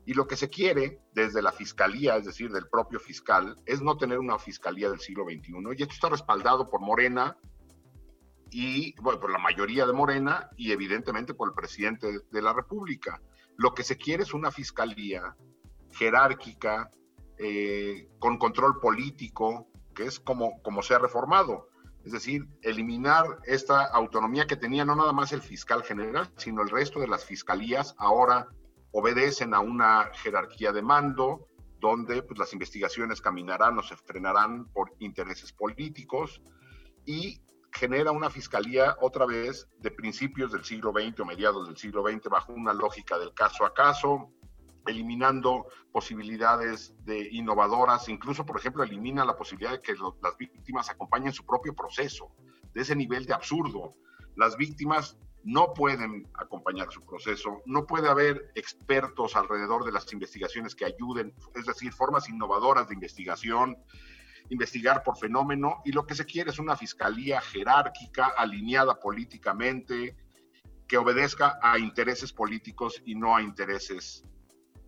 Y 0.06 0.14
lo 0.14 0.26
que 0.26 0.36
se 0.36 0.48
quiere 0.48 1.00
desde 1.12 1.42
la 1.42 1.50
fiscalía, 1.50 2.16
es 2.16 2.24
decir, 2.24 2.52
del 2.52 2.68
propio 2.68 3.00
fiscal, 3.00 3.56
es 3.66 3.82
no 3.82 3.96
tener 3.96 4.20
una 4.20 4.38
fiscalía 4.38 4.88
del 4.88 5.00
siglo 5.00 5.24
XXI. 5.24 5.52
Y 5.76 5.82
esto 5.82 5.94
está 5.94 6.08
respaldado 6.08 6.70
por 6.70 6.80
Morena 6.80 7.36
y, 8.50 8.94
bueno, 9.00 9.18
por 9.18 9.32
la 9.32 9.38
mayoría 9.38 9.84
de 9.84 9.92
Morena 9.92 10.48
y 10.56 10.70
evidentemente 10.70 11.34
por 11.34 11.48
el 11.48 11.54
presidente 11.54 12.20
de 12.30 12.42
la 12.42 12.52
República. 12.52 13.20
Lo 13.56 13.74
que 13.74 13.82
se 13.82 13.96
quiere 13.96 14.22
es 14.22 14.32
una 14.32 14.52
fiscalía 14.52 15.36
jerárquica, 15.90 16.88
eh, 17.38 18.08
con 18.20 18.38
control 18.38 18.78
político, 18.80 19.68
que 19.92 20.04
es 20.04 20.20
como, 20.20 20.62
como 20.62 20.82
se 20.82 20.94
ha 20.94 20.98
reformado. 20.98 21.68
Es 22.04 22.12
decir, 22.12 22.46
eliminar 22.62 23.40
esta 23.44 23.84
autonomía 23.86 24.46
que 24.46 24.54
tenía 24.54 24.84
no 24.84 24.94
nada 24.94 25.12
más 25.12 25.32
el 25.32 25.42
fiscal 25.42 25.82
general, 25.82 26.32
sino 26.36 26.62
el 26.62 26.70
resto 26.70 27.00
de 27.00 27.08
las 27.08 27.24
fiscalías 27.24 27.96
ahora 27.98 28.48
obedecen 28.98 29.52
a 29.52 29.60
una 29.60 30.10
jerarquía 30.14 30.72
de 30.72 30.80
mando 30.80 31.48
donde 31.80 32.22
pues, 32.22 32.38
las 32.38 32.54
investigaciones 32.54 33.20
caminarán 33.20 33.78
o 33.78 33.82
se 33.82 33.94
frenarán 33.94 34.72
por 34.72 34.90
intereses 35.00 35.52
políticos 35.52 36.40
y 37.04 37.42
genera 37.74 38.10
una 38.10 38.30
fiscalía 38.30 38.96
otra 39.02 39.26
vez 39.26 39.68
de 39.80 39.90
principios 39.90 40.50
del 40.50 40.64
siglo 40.64 40.92
XX 40.92 41.20
o 41.20 41.24
mediados 41.26 41.66
del 41.66 41.76
siglo 41.76 42.08
XX 42.08 42.30
bajo 42.30 42.54
una 42.54 42.72
lógica 42.72 43.18
del 43.18 43.34
caso 43.34 43.66
a 43.66 43.74
caso, 43.74 44.32
eliminando 44.86 45.66
posibilidades 45.92 46.94
de 47.04 47.28
innovadoras, 47.32 48.08
incluso, 48.08 48.46
por 48.46 48.58
ejemplo, 48.58 48.82
elimina 48.82 49.26
la 49.26 49.36
posibilidad 49.36 49.72
de 49.72 49.82
que 49.82 49.92
las 50.22 50.38
víctimas 50.38 50.88
acompañen 50.88 51.34
su 51.34 51.44
propio 51.44 51.74
proceso, 51.74 52.32
de 52.72 52.80
ese 52.80 52.96
nivel 52.96 53.26
de 53.26 53.34
absurdo. 53.34 53.90
Las 54.36 54.56
víctimas 54.56 55.18
no 55.46 55.72
pueden 55.74 56.28
acompañar 56.34 56.90
su 56.90 57.02
proceso, 57.02 57.62
no 57.66 57.86
puede 57.86 58.08
haber 58.08 58.50
expertos 58.56 59.36
alrededor 59.36 59.84
de 59.84 59.92
las 59.92 60.12
investigaciones 60.12 60.74
que 60.74 60.84
ayuden, 60.84 61.32
es 61.54 61.66
decir, 61.66 61.92
formas 61.92 62.28
innovadoras 62.28 62.88
de 62.88 62.94
investigación, 62.94 63.76
investigar 64.50 65.04
por 65.04 65.16
fenómeno, 65.16 65.82
y 65.84 65.92
lo 65.92 66.04
que 66.04 66.16
se 66.16 66.24
quiere 66.24 66.50
es 66.50 66.58
una 66.58 66.76
fiscalía 66.76 67.40
jerárquica, 67.40 68.32
alineada 68.36 68.98
políticamente, 68.98 70.16
que 70.88 70.98
obedezca 70.98 71.60
a 71.62 71.78
intereses 71.78 72.32
políticos 72.32 73.00
y 73.04 73.14
no 73.14 73.36
a 73.36 73.42
intereses 73.42 74.24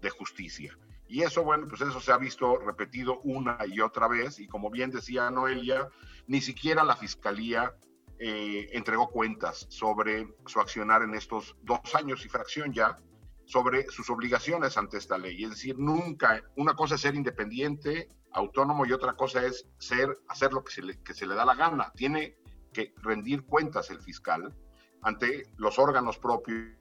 de 0.01 0.11
justicia. 0.11 0.77
Y 1.07 1.23
eso, 1.23 1.45
bueno, 1.45 1.69
pues 1.69 1.83
eso 1.83 2.01
se 2.01 2.11
ha 2.11 2.19
visto 2.19 2.59
repetido 2.59 3.21
una 3.21 3.59
y 3.65 3.79
otra 3.79 4.09
vez, 4.09 4.41
y 4.41 4.49
como 4.49 4.71
bien 4.71 4.91
decía 4.91 5.31
Noelia, 5.31 5.89
ni 6.27 6.41
siquiera 6.41 6.83
la 6.83 6.97
fiscalía 6.97 7.77
eh, 8.21 8.69
entregó 8.73 9.09
cuentas 9.11 9.67
sobre 9.69 10.29
su 10.47 10.61
accionar 10.61 11.03
en 11.03 11.15
estos 11.15 11.57
dos 11.63 11.95
años 11.95 12.25
y 12.25 12.29
fracción 12.29 12.73
ya, 12.73 12.99
sobre 13.45 13.89
sus 13.91 14.11
obligaciones 14.11 14.77
ante 14.77 14.99
esta 14.99 15.17
ley. 15.17 15.45
Es 15.45 15.51
decir, 15.51 15.79
nunca, 15.79 16.43
una 16.57 16.75
cosa 16.75 16.97
es 16.97 17.01
ser 17.01 17.15
independiente, 17.15 18.09
autónomo, 18.33 18.85
y 18.85 18.93
otra 18.93 19.15
cosa 19.15 19.47
es 19.47 19.67
ser, 19.79 20.19
hacer 20.29 20.53
lo 20.53 20.65
que 20.65 20.73
se 20.73 20.83
le, 20.83 21.03
que 21.03 21.15
se 21.15 21.27
le 21.27 21.35
da 21.35 21.45
la 21.45 21.55
gana. 21.55 21.93
Tiene 21.95 22.37
que 22.73 22.93
rendir 22.97 23.45
cuentas 23.45 23.91
el 23.91 24.01
fiscal 24.01 24.55
ante 25.03 25.45
los 25.57 25.79
órganos 25.79 26.19
propios 26.19 26.77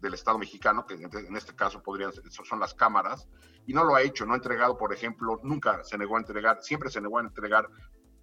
del 0.00 0.14
Estado 0.14 0.38
mexicano, 0.38 0.84
que 0.86 0.94
en 0.94 1.36
este 1.36 1.54
caso 1.54 1.82
podrían 1.82 2.12
son 2.30 2.60
las 2.60 2.74
cámaras, 2.74 3.28
y 3.66 3.72
no 3.72 3.84
lo 3.84 3.94
ha 3.94 4.02
hecho, 4.02 4.26
no 4.26 4.32
ha 4.32 4.36
entregado, 4.36 4.76
por 4.76 4.92
ejemplo, 4.92 5.38
nunca 5.42 5.84
se 5.84 5.98
negó 5.98 6.16
a 6.16 6.20
entregar, 6.20 6.62
siempre 6.62 6.90
se 6.90 7.00
negó 7.00 7.18
a 7.18 7.22
entregar 7.22 7.68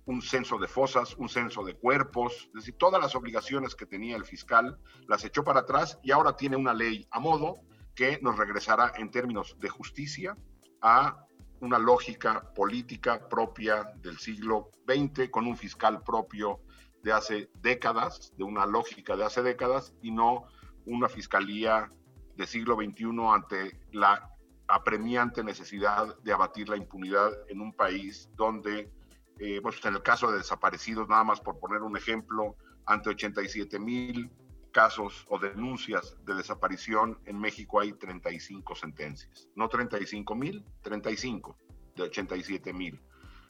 un 0.08 0.22
censo 0.22 0.58
de 0.58 0.68
fosas, 0.68 1.16
un 1.18 1.28
censo 1.28 1.64
de 1.64 1.76
cuerpos, 1.76 2.46
es 2.48 2.54
decir, 2.54 2.76
todas 2.78 3.02
las 3.02 3.14
obligaciones 3.14 3.76
que 3.76 3.86
tenía 3.86 4.16
el 4.16 4.26
fiscal 4.26 4.80
las 5.08 5.24
echó 5.26 5.44
para 5.44 5.60
atrás 5.60 6.00
y 6.02 6.12
ahora 6.12 6.36
tiene 6.36 6.56
una 6.56 6.74
ley 6.74 7.06
a 7.12 7.20
modo 7.20 7.56
que 7.94 8.18
nos 8.22 8.38
regresará 8.38 8.94
en 8.96 9.12
términos 9.12 9.58
de 9.60 9.68
justicia 9.68 10.38
a 10.82 11.26
una 11.60 11.78
lógica 11.78 12.54
política 12.54 13.28
propia 13.28 13.84
del 13.98 14.18
siglo 14.18 14.70
XX, 14.88 15.30
con 15.30 15.46
un 15.46 15.58
fiscal 15.58 16.02
propio 16.04 16.62
de 17.04 17.12
hace 17.12 17.50
décadas, 17.56 18.32
de 18.38 18.44
una 18.46 18.66
lógica 18.66 19.18
de 19.18 19.26
hace 19.26 19.42
décadas, 19.42 19.94
y 20.02 20.12
no 20.12 20.46
una 20.86 21.10
fiscalía 21.10 21.92
del 22.36 22.48
siglo 22.48 22.76
XXI 22.76 23.08
ante 23.34 23.82
la 23.92 24.32
apremiante 24.68 25.44
necesidad 25.44 26.18
de 26.20 26.32
abatir 26.32 26.70
la 26.70 26.78
impunidad 26.78 27.32
en 27.50 27.60
un 27.60 27.74
país 27.74 28.30
donde 28.36 28.92
eh, 29.40 29.60
pues 29.62 29.84
en 29.86 29.96
el 29.96 30.02
caso 30.02 30.32
de 30.32 30.40
desaparecidos, 30.40 31.08
nada 31.08 31.24
más 31.24 31.40
por 31.40 31.60
poner 31.60 31.82
un 31.82 31.98
ejemplo, 31.98 32.56
ante 32.86 33.10
87 33.10 33.80
mil 33.80 34.32
casos 34.72 35.26
o 35.30 35.40
denuncias 35.40 36.18
de 36.24 36.36
desaparición, 36.36 37.20
en 37.26 37.40
México 37.40 37.80
hay 37.80 37.94
35 37.94 38.76
sentencias. 38.76 39.48
No 39.56 39.68
35 39.70 40.36
mil, 40.36 40.64
35 40.82 41.58
de 41.96 42.04
87 42.04 42.74
mil 42.74 43.02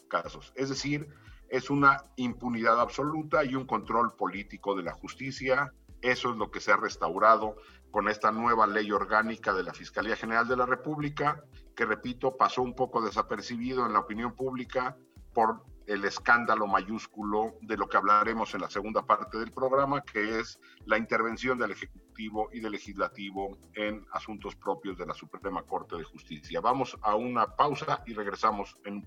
casos. 0.08 0.54
Es 0.56 0.70
decir, 0.70 1.08
es 1.50 1.70
una 1.70 2.04
impunidad 2.16 2.80
absoluta 2.80 3.44
y 3.44 3.56
un 3.56 3.66
control 3.66 4.16
político 4.16 4.76
de 4.76 4.84
la 4.84 4.94
justicia. 4.94 5.74
Eso 6.02 6.32
es 6.32 6.38
lo 6.38 6.52
que 6.52 6.60
se 6.60 6.72
ha 6.72 6.78
restaurado 6.78 7.56
con 7.92 8.10
esta 8.10 8.32
nueva 8.32 8.68
ley 8.68 8.92
orgánica 8.92 9.54
de 9.54 9.64
la 9.64 9.74
Fiscalía 9.74 10.16
General 10.16 10.48
de 10.48 10.58
la 10.58 10.66
República, 10.66 11.44
que 11.76 11.86
repito, 11.86 12.36
pasó 12.38 12.62
un 12.62 12.76
poco 12.76 13.02
desapercibido 13.02 13.86
en 13.86 13.94
la 13.94 14.00
opinión 14.00 14.36
pública 14.36 14.98
por 15.34 15.64
el 15.88 16.04
escándalo 16.04 16.68
mayúsculo 16.68 17.56
de 17.62 17.78
lo 17.78 17.88
que 17.88 17.98
hablaremos 17.98 18.54
en 18.54 18.62
la 18.62 18.70
segunda 18.70 19.04
parte 19.04 19.38
del 19.38 19.52
programa, 19.52 20.04
que 20.04 20.40
es 20.40 20.60
la 20.86 20.98
intervención 20.98 21.58
del 21.58 21.72
Ejecutivo 21.72 22.50
y 22.52 22.60
del 22.60 22.74
Legislativo 22.74 23.58
en 23.74 24.06
asuntos 24.12 24.56
propios 24.56 24.98
de 24.98 25.06
la 25.06 25.14
Suprema 25.14 25.64
Corte 25.64 25.96
de 25.96 26.04
Justicia. 26.04 26.60
Vamos 26.60 26.98
a 27.02 27.16
una 27.16 27.56
pausa 27.56 28.04
y 28.06 28.14
regresamos 28.14 28.78
en... 28.86 29.04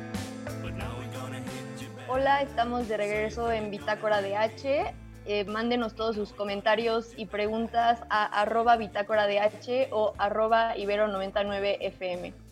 Hola, 2.09 2.43
estamos 2.43 2.89
de 2.89 2.97
regreso 2.97 3.53
en 3.53 3.71
Bitácora 3.71 4.23
de 4.23 4.37
H. 4.37 4.95
Eh, 5.27 5.45
mándenos 5.45 5.95
todos 5.95 6.17
sus 6.17 6.33
comentarios 6.33 7.13
y 7.17 7.27
preguntas 7.27 8.03
a 8.09 8.25
arroba 8.41 8.77
bitácora 8.77 9.27
de 9.27 9.39
H 9.39 9.91
o 9.93 10.15
arroba 10.17 10.75
ibero99fm. 10.77 12.50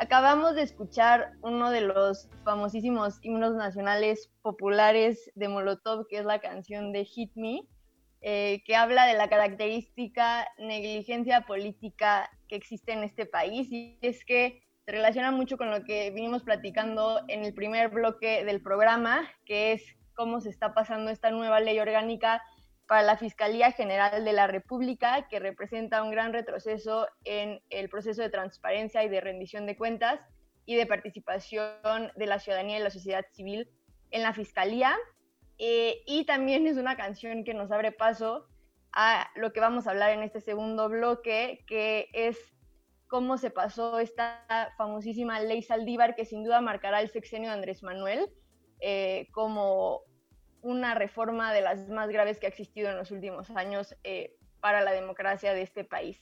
Acabamos 0.00 0.54
de 0.54 0.62
escuchar 0.62 1.32
uno 1.42 1.72
de 1.72 1.80
los 1.80 2.28
famosísimos 2.44 3.18
himnos 3.20 3.56
nacionales 3.56 4.30
populares 4.42 5.28
de 5.34 5.48
Molotov, 5.48 6.06
que 6.06 6.18
es 6.18 6.24
la 6.24 6.38
canción 6.38 6.92
de 6.92 7.04
Hit 7.04 7.32
Me, 7.34 7.62
eh, 8.20 8.62
que 8.64 8.76
habla 8.76 9.06
de 9.06 9.14
la 9.14 9.28
característica 9.28 10.46
negligencia 10.56 11.40
política 11.40 12.30
que 12.48 12.54
existe 12.54 12.92
en 12.92 13.02
este 13.02 13.26
país. 13.26 13.72
Y 13.72 13.98
es 14.00 14.24
que 14.24 14.62
se 14.84 14.92
relaciona 14.92 15.32
mucho 15.32 15.58
con 15.58 15.68
lo 15.72 15.82
que 15.82 16.12
vinimos 16.12 16.44
platicando 16.44 17.20
en 17.26 17.44
el 17.44 17.52
primer 17.52 17.88
bloque 17.88 18.44
del 18.44 18.62
programa, 18.62 19.28
que 19.46 19.72
es 19.72 19.82
cómo 20.14 20.40
se 20.40 20.50
está 20.50 20.74
pasando 20.74 21.10
esta 21.10 21.32
nueva 21.32 21.58
ley 21.58 21.80
orgánica 21.80 22.40
para 22.88 23.02
la 23.02 23.18
Fiscalía 23.18 23.70
General 23.70 24.24
de 24.24 24.32
la 24.32 24.46
República, 24.46 25.28
que 25.28 25.38
representa 25.38 26.02
un 26.02 26.10
gran 26.10 26.32
retroceso 26.32 27.06
en 27.24 27.60
el 27.68 27.90
proceso 27.90 28.22
de 28.22 28.30
transparencia 28.30 29.04
y 29.04 29.10
de 29.10 29.20
rendición 29.20 29.66
de 29.66 29.76
cuentas 29.76 30.20
y 30.64 30.74
de 30.74 30.86
participación 30.86 32.10
de 32.16 32.26
la 32.26 32.38
ciudadanía 32.38 32.78
y 32.78 32.82
la 32.82 32.90
sociedad 32.90 33.26
civil 33.32 33.70
en 34.10 34.22
la 34.22 34.32
Fiscalía. 34.32 34.96
Eh, 35.58 36.02
y 36.06 36.24
también 36.24 36.66
es 36.66 36.78
una 36.78 36.96
canción 36.96 37.44
que 37.44 37.52
nos 37.52 37.70
abre 37.70 37.92
paso 37.92 38.46
a 38.92 39.28
lo 39.36 39.52
que 39.52 39.60
vamos 39.60 39.86
a 39.86 39.90
hablar 39.90 40.12
en 40.12 40.22
este 40.22 40.40
segundo 40.40 40.88
bloque, 40.88 41.64
que 41.66 42.08
es 42.14 42.38
cómo 43.06 43.36
se 43.36 43.50
pasó 43.50 43.98
esta 43.98 44.72
famosísima 44.78 45.40
ley 45.40 45.62
Saldívar, 45.62 46.14
que 46.14 46.24
sin 46.24 46.42
duda 46.42 46.62
marcará 46.62 47.02
el 47.02 47.10
sexenio 47.10 47.50
de 47.50 47.56
Andrés 47.56 47.82
Manuel 47.82 48.30
eh, 48.80 49.28
como 49.32 50.02
una 50.62 50.94
reforma 50.94 51.52
de 51.52 51.60
las 51.60 51.88
más 51.88 52.08
graves 52.08 52.38
que 52.38 52.46
ha 52.46 52.48
existido 52.48 52.90
en 52.90 52.96
los 52.96 53.10
últimos 53.10 53.50
años 53.50 53.94
eh, 54.04 54.36
para 54.60 54.82
la 54.82 54.92
democracia 54.92 55.54
de 55.54 55.62
este 55.62 55.84
país. 55.84 56.20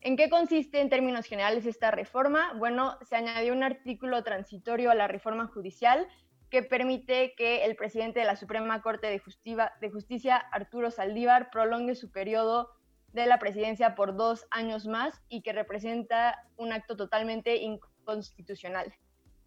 ¿En 0.00 0.16
qué 0.16 0.28
consiste 0.28 0.80
en 0.80 0.90
términos 0.90 1.26
generales 1.26 1.64
esta 1.64 1.90
reforma? 1.90 2.52
Bueno, 2.58 2.98
se 3.02 3.16
añadió 3.16 3.52
un 3.54 3.62
artículo 3.62 4.22
transitorio 4.22 4.90
a 4.90 4.94
la 4.94 5.08
reforma 5.08 5.46
judicial 5.46 6.06
que 6.50 6.62
permite 6.62 7.34
que 7.36 7.64
el 7.64 7.74
presidente 7.74 8.20
de 8.20 8.26
la 8.26 8.36
Suprema 8.36 8.82
Corte 8.82 9.06
de 9.06 9.18
Justicia, 9.18 9.72
de 9.80 9.90
Justicia, 9.90 10.36
Arturo 10.36 10.90
Saldívar, 10.90 11.50
prolongue 11.50 11.94
su 11.94 12.10
periodo 12.12 12.70
de 13.14 13.26
la 13.26 13.38
presidencia 13.38 13.94
por 13.94 14.14
dos 14.14 14.46
años 14.50 14.86
más 14.86 15.22
y 15.28 15.42
que 15.42 15.52
representa 15.52 16.36
un 16.56 16.72
acto 16.72 16.96
totalmente 16.96 17.56
inconstitucional. 17.56 18.94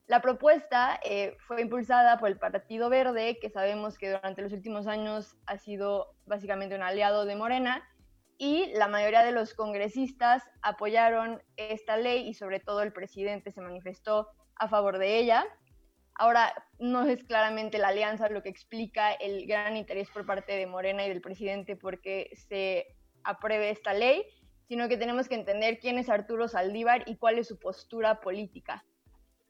La 0.08 0.22
propuesta 0.22 1.00
eh, 1.04 1.36
fue 1.48 1.62
impulsada 1.62 2.18
por 2.18 2.30
el 2.30 2.38
Partido 2.38 2.90
Verde, 2.90 3.40
que 3.42 3.50
sabemos 3.50 3.98
que 3.98 4.12
durante 4.12 4.42
los 4.42 4.54
últimos 4.54 4.88
años 4.88 5.36
ha 5.46 5.58
sido 5.58 6.16
básicamente 6.26 6.76
un 6.76 6.82
aliado 6.82 7.26
de 7.26 7.36
Morena, 7.36 7.84
y 8.38 8.68
la 8.74 8.88
mayoría 8.88 9.24
de 9.24 9.34
los 9.34 9.54
congresistas 9.54 10.44
apoyaron 10.62 11.42
esta 11.58 11.98
ley 11.98 12.28
y 12.28 12.36
sobre 12.36 12.62
todo 12.62 12.84
el 12.84 12.94
presidente 12.94 13.52
se 13.52 13.62
manifestó 13.62 14.30
a 14.56 14.70
favor 14.70 14.98
de 14.98 15.18
ella. 15.18 15.46
Ahora, 16.14 16.54
no 16.80 17.04
es 17.04 17.24
claramente 17.26 17.78
la 17.78 17.90
alianza 17.90 18.30
lo 18.30 18.44
que 18.44 18.50
explica 18.50 19.12
el 19.12 19.46
gran 19.46 19.76
interés 19.76 20.10
por 20.10 20.26
parte 20.26 20.54
de 20.54 20.68
Morena 20.68 21.06
y 21.06 21.10
del 21.10 21.22
presidente 21.22 21.76
porque 21.76 22.32
se 22.48 22.96
apruebe 23.24 23.72
esta 23.72 23.94
ley, 23.94 24.24
sino 24.68 24.88
que 24.88 24.98
tenemos 24.98 25.28
que 25.28 25.36
entender 25.36 25.80
quién 25.80 25.98
es 25.98 26.08
Arturo 26.08 26.48
Saldívar 26.48 27.04
y 27.08 27.18
cuál 27.18 27.40
es 27.40 27.48
su 27.48 27.60
postura 27.60 28.22
política. 28.22 28.86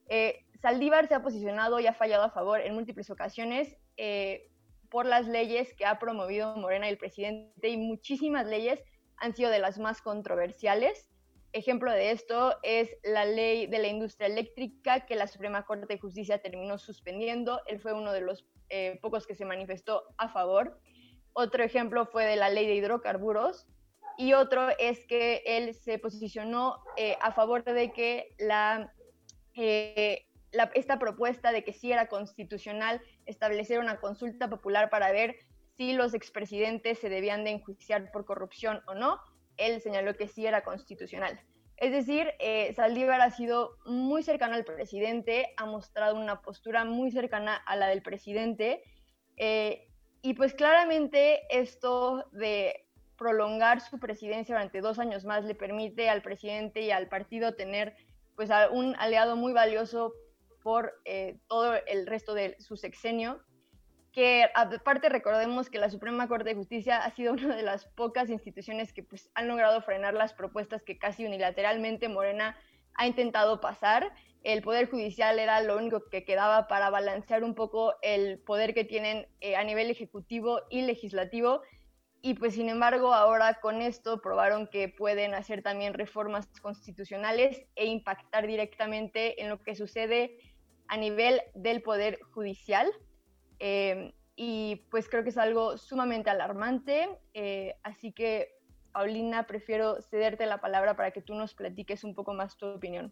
Eh, 0.09 0.45
Saldívar 0.61 1.07
se 1.07 1.15
ha 1.15 1.21
posicionado 1.21 1.79
y 1.79 1.87
ha 1.87 1.93
fallado 1.93 2.23
a 2.23 2.31
favor 2.31 2.61
en 2.61 2.73
múltiples 2.73 3.09
ocasiones 3.09 3.75
eh, 3.97 4.49
por 4.89 5.05
las 5.05 5.27
leyes 5.27 5.73
que 5.73 5.85
ha 5.85 5.99
promovido 5.99 6.55
Morena 6.57 6.87
y 6.87 6.91
el 6.91 6.97
presidente 6.97 7.69
y 7.69 7.77
muchísimas 7.77 8.45
leyes 8.47 8.83
han 9.17 9.35
sido 9.35 9.49
de 9.49 9.59
las 9.59 9.77
más 9.77 10.01
controversiales. 10.01 11.09
Ejemplo 11.53 11.91
de 11.91 12.11
esto 12.11 12.55
es 12.63 12.89
la 13.03 13.25
ley 13.25 13.67
de 13.67 13.79
la 13.79 13.87
industria 13.87 14.27
eléctrica 14.27 15.05
que 15.05 15.15
la 15.15 15.27
Suprema 15.27 15.65
Corte 15.65 15.85
de 15.87 15.99
Justicia 15.99 16.41
terminó 16.41 16.77
suspendiendo. 16.77 17.61
Él 17.67 17.79
fue 17.79 17.93
uno 17.93 18.11
de 18.11 18.21
los 18.21 18.45
eh, 18.69 18.99
pocos 19.01 19.25
que 19.25 19.35
se 19.35 19.45
manifestó 19.45 20.03
a 20.17 20.29
favor. 20.29 20.79
Otro 21.33 21.63
ejemplo 21.63 22.05
fue 22.05 22.25
de 22.25 22.35
la 22.35 22.49
ley 22.49 22.67
de 22.67 22.75
hidrocarburos. 22.75 23.67
Y 24.17 24.33
otro 24.33 24.69
es 24.79 25.05
que 25.05 25.43
él 25.45 25.75
se 25.75 25.99
posicionó 25.99 26.83
eh, 26.95 27.15
a 27.21 27.31
favor 27.31 27.63
de 27.63 27.91
que 27.91 28.35
la 28.39 28.91
esta 30.73 30.99
propuesta 30.99 31.51
de 31.51 31.63
que 31.63 31.73
sí 31.73 31.91
era 31.91 32.07
constitucional 32.07 33.01
establecer 33.25 33.79
una 33.79 33.99
consulta 33.99 34.49
popular 34.49 34.89
para 34.89 35.11
ver 35.11 35.35
si 35.75 35.93
los 35.93 36.13
expresidentes 36.13 36.99
se 36.99 37.09
debían 37.09 37.43
de 37.43 37.51
enjuiciar 37.51 38.11
por 38.11 38.25
corrupción 38.25 38.81
o 38.87 38.95
no, 38.95 39.19
él 39.57 39.81
señaló 39.81 40.15
que 40.15 40.27
sí 40.27 40.45
era 40.45 40.63
constitucional. 40.63 41.39
Es 41.77 41.91
decir, 41.91 42.33
eh, 42.39 42.73
Saldívar 42.73 43.21
ha 43.21 43.29
sido 43.29 43.77
muy 43.85 44.23
cercano 44.23 44.55
al 44.55 44.65
presidente, 44.65 45.53
ha 45.57 45.65
mostrado 45.65 46.15
una 46.15 46.41
postura 46.41 46.85
muy 46.85 47.11
cercana 47.11 47.55
a 47.55 47.75
la 47.75 47.87
del 47.87 48.01
presidente, 48.01 48.83
eh, 49.35 49.87
y 50.23 50.33
pues 50.33 50.55
claramente 50.55 51.41
esto 51.51 52.25
de 52.31 52.87
prolongar 53.17 53.81
su 53.81 53.99
presidencia 53.99 54.55
durante 54.55 54.81
dos 54.81 54.97
años 54.97 55.25
más 55.25 55.43
le 55.43 55.55
permite 55.55 56.09
al 56.09 56.23
presidente 56.23 56.81
y 56.81 56.91
al 56.91 57.07
partido 57.07 57.55
tener 57.55 57.95
pues 58.35 58.49
un 58.71 58.95
aliado 58.97 59.35
muy 59.35 59.53
valioso 59.53 60.13
por 60.67 60.99
eh, 61.05 61.37
todo 61.47 61.75
el 61.87 62.05
resto 62.07 62.33
de 62.33 62.57
su 62.59 62.75
sexenio, 62.75 63.39
que 64.11 64.49
aparte 64.53 65.07
recordemos 65.07 65.69
que 65.69 65.79
la 65.79 65.89
Suprema 65.89 66.27
Corte 66.27 66.49
de 66.49 66.55
Justicia 66.55 66.97
ha 66.97 67.15
sido 67.15 67.31
una 67.41 67.55
de 67.55 67.63
las 67.63 67.85
pocas 67.85 68.29
instituciones 68.29 68.91
que 68.91 69.01
pues, 69.01 69.31
han 69.33 69.47
logrado 69.47 69.81
frenar 69.81 70.13
las 70.13 70.33
propuestas 70.33 70.83
que 70.83 70.97
casi 70.99 71.25
unilateralmente 71.25 72.09
Morena 72.09 72.57
ha 72.95 73.07
intentado 73.07 73.61
pasar. 73.61 74.11
El 74.43 74.61
Poder 74.61 74.89
Judicial 74.89 75.39
era 75.39 75.61
lo 75.61 75.77
único 75.77 76.03
que 76.11 76.25
quedaba 76.25 76.67
para 76.67 76.89
balancear 76.89 77.45
un 77.45 77.55
poco 77.55 77.93
el 78.01 78.39
poder 78.39 78.73
que 78.73 78.83
tienen 78.83 79.25
eh, 79.39 79.55
a 79.55 79.63
nivel 79.63 79.89
ejecutivo 79.89 80.63
y 80.69 80.81
legislativo. 80.81 81.61
Y 82.21 82.33
pues 82.33 82.55
sin 82.55 82.67
embargo 82.67 83.13
ahora 83.13 83.61
con 83.61 83.81
esto 83.81 84.19
probaron 84.21 84.67
que 84.67 84.89
pueden 84.89 85.33
hacer 85.33 85.63
también 85.63 85.93
reformas 85.93 86.49
constitucionales 86.61 87.61
e 87.75 87.85
impactar 87.85 88.47
directamente 88.47 89.41
en 89.41 89.47
lo 89.47 89.63
que 89.63 89.75
sucede 89.75 90.37
a 90.87 90.97
nivel 90.97 91.41
del 91.53 91.81
Poder 91.81 92.19
Judicial. 92.33 92.91
Eh, 93.59 94.13
y 94.35 94.83
pues 94.91 95.09
creo 95.09 95.23
que 95.23 95.29
es 95.29 95.37
algo 95.37 95.77
sumamente 95.77 96.29
alarmante. 96.29 97.09
Eh, 97.33 97.75
así 97.83 98.11
que, 98.11 98.55
Paulina, 98.91 99.47
prefiero 99.47 100.01
cederte 100.01 100.45
la 100.45 100.61
palabra 100.61 100.95
para 100.95 101.11
que 101.11 101.21
tú 101.21 101.33
nos 101.33 101.55
platiques 101.55 102.03
un 102.03 102.13
poco 102.13 102.33
más 102.33 102.55
tu 102.57 102.67
opinión. 102.67 103.11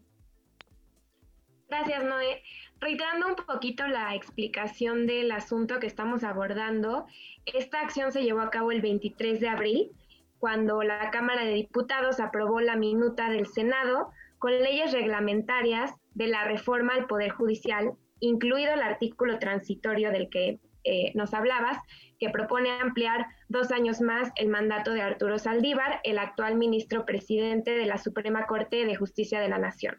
Gracias, 1.68 2.04
Noé. 2.04 2.42
Reiterando 2.78 3.26
un 3.26 3.34
poquito 3.34 3.88
la 3.88 4.14
explicación 4.14 5.06
del 5.08 5.32
asunto 5.32 5.80
que 5.80 5.88
estamos 5.88 6.22
abordando, 6.22 7.06
esta 7.44 7.80
acción 7.80 8.12
se 8.12 8.22
llevó 8.22 8.40
a 8.40 8.50
cabo 8.50 8.70
el 8.70 8.80
23 8.80 9.40
de 9.40 9.48
abril, 9.48 9.90
cuando 10.38 10.82
la 10.84 11.10
Cámara 11.10 11.44
de 11.44 11.54
Diputados 11.54 12.20
aprobó 12.20 12.60
la 12.60 12.76
minuta 12.76 13.30
del 13.30 13.48
Senado 13.48 14.10
con 14.38 14.52
leyes 14.52 14.92
reglamentarias 14.92 15.92
de 16.16 16.26
la 16.28 16.44
reforma 16.44 16.94
al 16.94 17.06
Poder 17.06 17.30
Judicial, 17.30 17.92
incluido 18.20 18.72
el 18.72 18.80
artículo 18.80 19.38
transitorio 19.38 20.10
del 20.10 20.30
que 20.30 20.58
eh, 20.84 21.12
nos 21.14 21.34
hablabas, 21.34 21.76
que 22.18 22.30
propone 22.30 22.70
ampliar 22.70 23.26
dos 23.48 23.70
años 23.70 24.00
más 24.00 24.30
el 24.36 24.48
mandato 24.48 24.92
de 24.94 25.02
Arturo 25.02 25.38
Saldívar, 25.38 26.00
el 26.04 26.18
actual 26.18 26.56
ministro 26.56 27.04
presidente 27.04 27.72
de 27.72 27.84
la 27.84 27.98
Suprema 27.98 28.46
Corte 28.46 28.86
de 28.86 28.96
Justicia 28.96 29.40
de 29.40 29.48
la 29.48 29.58
Nación. 29.58 29.96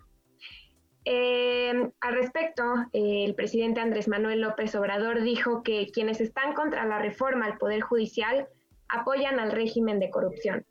Eh, 1.05 1.91
al 2.01 2.13
respecto, 2.13 2.63
eh, 2.93 3.23
el 3.25 3.35
presidente 3.35 3.79
Andrés 3.79 4.07
Manuel 4.07 4.41
López 4.41 4.73
Obrador 4.75 5.21
dijo 5.21 5.61
que 5.61 5.87
quienes 5.93 6.19
están 6.19 6.53
contra 6.53 6.85
la 6.85 6.97
reforma 6.97 7.45
al 7.45 7.57
Poder 7.59 7.81
Judicial 7.81 8.47
apoyan 8.89 9.39
al 9.39 9.51
régimen 9.51 9.99
de 9.99 10.09
corrupción. 10.09 10.65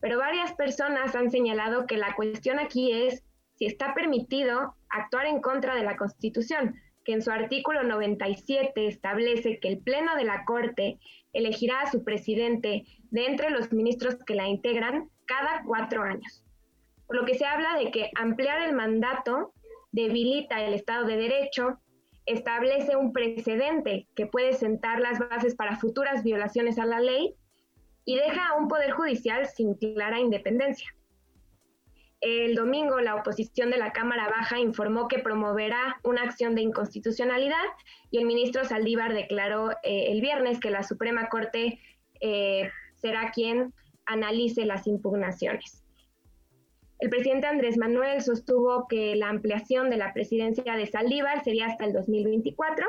Pero 0.00 0.18
varias 0.18 0.52
personas 0.54 1.14
han 1.14 1.30
señalado 1.30 1.86
que 1.86 1.96
la 1.96 2.14
cuestión 2.16 2.58
aquí 2.58 2.92
es 2.92 3.22
si 3.60 3.66
está 3.66 3.92
permitido 3.92 4.74
actuar 4.88 5.26
en 5.26 5.42
contra 5.42 5.74
de 5.74 5.82
la 5.82 5.98
Constitución, 5.98 6.76
que 7.04 7.12
en 7.12 7.20
su 7.20 7.30
artículo 7.30 7.82
97 7.82 8.86
establece 8.86 9.60
que 9.60 9.68
el 9.68 9.80
Pleno 9.80 10.16
de 10.16 10.24
la 10.24 10.46
Corte 10.46 10.98
elegirá 11.34 11.82
a 11.82 11.90
su 11.90 12.02
presidente 12.02 12.86
de 13.10 13.26
entre 13.26 13.50
los 13.50 13.70
ministros 13.70 14.16
que 14.24 14.34
la 14.34 14.48
integran 14.48 15.10
cada 15.26 15.62
cuatro 15.66 16.02
años. 16.02 16.42
Por 17.06 17.16
lo 17.16 17.26
que 17.26 17.34
se 17.34 17.44
habla 17.44 17.76
de 17.78 17.90
que 17.90 18.10
ampliar 18.16 18.62
el 18.62 18.74
mandato 18.74 19.52
debilita 19.92 20.64
el 20.64 20.72
Estado 20.72 21.04
de 21.04 21.18
Derecho, 21.18 21.80
establece 22.24 22.96
un 22.96 23.12
precedente 23.12 24.08
que 24.14 24.24
puede 24.24 24.54
sentar 24.54 25.00
las 25.00 25.18
bases 25.18 25.54
para 25.54 25.76
futuras 25.76 26.24
violaciones 26.24 26.78
a 26.78 26.86
la 26.86 27.00
ley 27.00 27.34
y 28.06 28.16
deja 28.16 28.48
a 28.48 28.56
un 28.56 28.68
poder 28.68 28.92
judicial 28.92 29.44
sin 29.44 29.74
clara 29.74 30.18
independencia. 30.18 30.88
El 32.20 32.54
domingo, 32.54 33.00
la 33.00 33.14
oposición 33.14 33.70
de 33.70 33.78
la 33.78 33.92
Cámara 33.92 34.28
Baja 34.28 34.58
informó 34.58 35.08
que 35.08 35.20
promoverá 35.20 35.98
una 36.04 36.22
acción 36.22 36.54
de 36.54 36.60
inconstitucionalidad 36.60 37.64
y 38.10 38.18
el 38.18 38.26
ministro 38.26 38.64
Saldívar 38.64 39.14
declaró 39.14 39.70
eh, 39.82 40.08
el 40.08 40.20
viernes 40.20 40.60
que 40.60 40.70
la 40.70 40.82
Suprema 40.82 41.28
Corte 41.30 41.80
eh, 42.20 42.70
será 42.96 43.30
quien 43.30 43.72
analice 44.04 44.66
las 44.66 44.86
impugnaciones. 44.86 45.82
El 46.98 47.08
presidente 47.08 47.46
Andrés 47.46 47.78
Manuel 47.78 48.20
sostuvo 48.20 48.86
que 48.86 49.16
la 49.16 49.30
ampliación 49.30 49.88
de 49.88 49.96
la 49.96 50.12
presidencia 50.12 50.76
de 50.76 50.86
Saldívar 50.86 51.42
sería 51.42 51.66
hasta 51.66 51.86
el 51.86 51.94
2024 51.94 52.86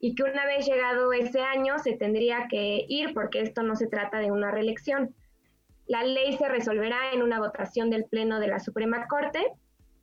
y 0.00 0.16
que 0.16 0.24
una 0.24 0.44
vez 0.46 0.66
llegado 0.66 1.12
ese 1.12 1.40
año 1.40 1.78
se 1.78 1.92
tendría 1.92 2.48
que 2.50 2.84
ir 2.88 3.14
porque 3.14 3.40
esto 3.42 3.62
no 3.62 3.76
se 3.76 3.86
trata 3.86 4.18
de 4.18 4.32
una 4.32 4.50
reelección. 4.50 5.14
La 5.86 6.02
ley 6.02 6.36
se 6.36 6.48
resolverá 6.48 7.12
en 7.12 7.22
una 7.22 7.38
votación 7.38 7.90
del 7.90 8.04
Pleno 8.04 8.40
de 8.40 8.48
la 8.48 8.58
Suprema 8.58 9.06
Corte 9.06 9.52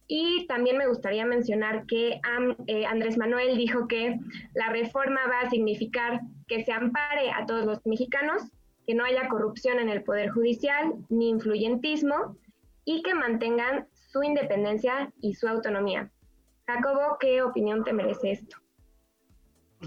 y 0.08 0.46
también 0.48 0.78
me 0.78 0.88
gustaría 0.88 1.26
mencionar 1.26 1.86
que 1.86 2.20
eh, 2.68 2.86
Andrés 2.86 3.18
Manuel 3.18 3.58
dijo 3.58 3.88
que 3.88 4.20
la 4.54 4.70
reforma 4.70 5.22
va 5.28 5.42
a 5.42 5.50
significar 5.50 6.20
que 6.48 6.64
se 6.64 6.74
ampare 6.74 7.32
a 7.32 7.46
todos 7.46 7.66
los 7.66 7.86
mexicanos, 7.86 8.44
que 8.86 8.94
no 8.94 9.06
haya 9.06 9.30
corrupción 9.30 9.80
en 9.80 9.90
el 9.90 10.04
Poder 10.04 10.30
Judicial 10.30 10.94
ni 11.10 11.30
influyentismo 11.30 12.36
y 12.84 13.04
que 13.04 13.14
mantengan 13.16 13.88
su 14.12 14.22
independencia 14.22 15.12
y 15.22 15.34
su 15.36 15.48
autonomía. 15.48 16.12
Jacobo, 16.68 17.18
¿qué 17.20 17.42
opinión 17.42 17.84
te 17.84 17.94
merece 17.94 18.32
esto? 18.32 18.58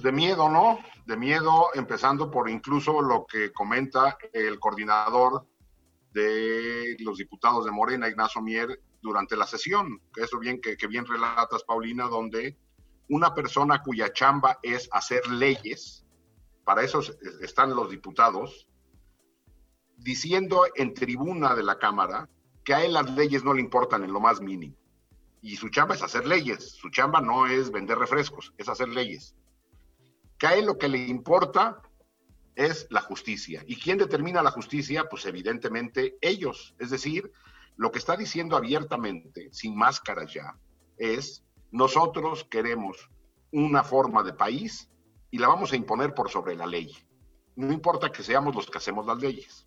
de 0.03 0.13
miedo, 0.13 0.49
¿no? 0.49 0.79
De 1.07 1.17
miedo, 1.17 1.69
empezando 1.75 2.31
por 2.31 2.49
incluso 2.49 3.01
lo 3.01 3.27
que 3.27 3.53
comenta 3.53 4.17
el 4.33 4.59
coordinador 4.59 5.47
de 6.15 6.97
los 7.01 7.19
diputados 7.19 7.65
de 7.65 7.71
Morena, 7.71 8.09
Ignacio 8.09 8.41
Mier, 8.41 8.81
durante 9.03 9.37
la 9.37 9.47
sesión, 9.47 10.01
que 10.15 10.23
eso 10.23 10.39
bien 10.39 10.61
que, 10.61 10.77
bien 10.87 11.05
relatas, 11.05 11.65
Paulina, 11.65 12.05
donde 12.05 12.57
una 13.11 13.35
persona 13.35 13.83
cuya 13.83 14.13
chamba 14.13 14.59
es 14.63 14.89
hacer 14.93 15.27
leyes, 15.29 16.07
para 16.65 16.83
eso 16.83 17.01
están 17.43 17.77
los 17.77 17.91
diputados, 17.91 18.67
diciendo 19.99 20.65
en 20.75 20.95
tribuna 20.95 21.55
de 21.55 21.63
la 21.63 21.79
Cámara 21.79 22.31
que 22.65 22.73
a 22.73 22.85
él 22.85 22.95
las 22.95 23.11
leyes 23.11 23.45
no 23.45 23.53
le 23.53 23.61
importan 23.61 24.05
en 24.05 24.13
lo 24.13 24.21
más 24.21 24.41
mínimo. 24.41 24.75
Y 25.43 25.57
su 25.57 25.69
chamba 25.69 25.95
es 25.95 26.03
hacer 26.03 26.27
leyes, 26.27 26.71
su 26.71 26.89
chamba 26.89 27.21
no 27.21 27.47
es 27.47 27.71
vender 27.71 27.99
refrescos, 27.99 28.55
es 28.57 28.71
hacer 28.71 28.89
leyes 28.89 29.37
que 30.39 30.47
a 30.47 30.55
él 30.55 30.67
lo 30.67 30.79
que 30.79 30.89
le 30.89 30.99
importa 30.99 31.81
es 32.57 32.87
la 32.91 33.01
justicia. 33.01 33.63
¿Y 33.67 33.77
quién 33.77 33.99
determina 33.99 34.43
la 34.43 34.51
justicia? 34.51 35.05
Pues 35.09 35.27
evidentemente 35.27 36.17
ellos. 36.21 36.75
Es 36.79 36.91
decir, 36.91 37.31
lo 37.77 37.91
que 37.91 37.99
está 37.99 38.17
diciendo 38.17 38.57
abiertamente, 38.57 39.49
sin 39.53 39.77
máscaras 39.77 40.33
ya, 40.33 40.57
es 40.97 41.45
nosotros 41.71 42.47
queremos 42.49 43.11
una 43.51 43.83
forma 43.83 44.23
de 44.23 44.33
país 44.33 44.91
y 45.31 45.39
la 45.39 45.49
vamos 45.49 45.73
a 45.73 45.77
imponer 45.77 46.15
por 46.15 46.31
sobre 46.31 46.55
la 46.55 46.67
ley. 46.67 46.93
No 47.57 47.73
importa 47.73 48.13
que 48.13 48.23
seamos 48.23 48.55
los 48.55 48.71
que 48.71 48.79
hacemos 48.79 49.07
las 49.07 49.19
leyes. 49.19 49.67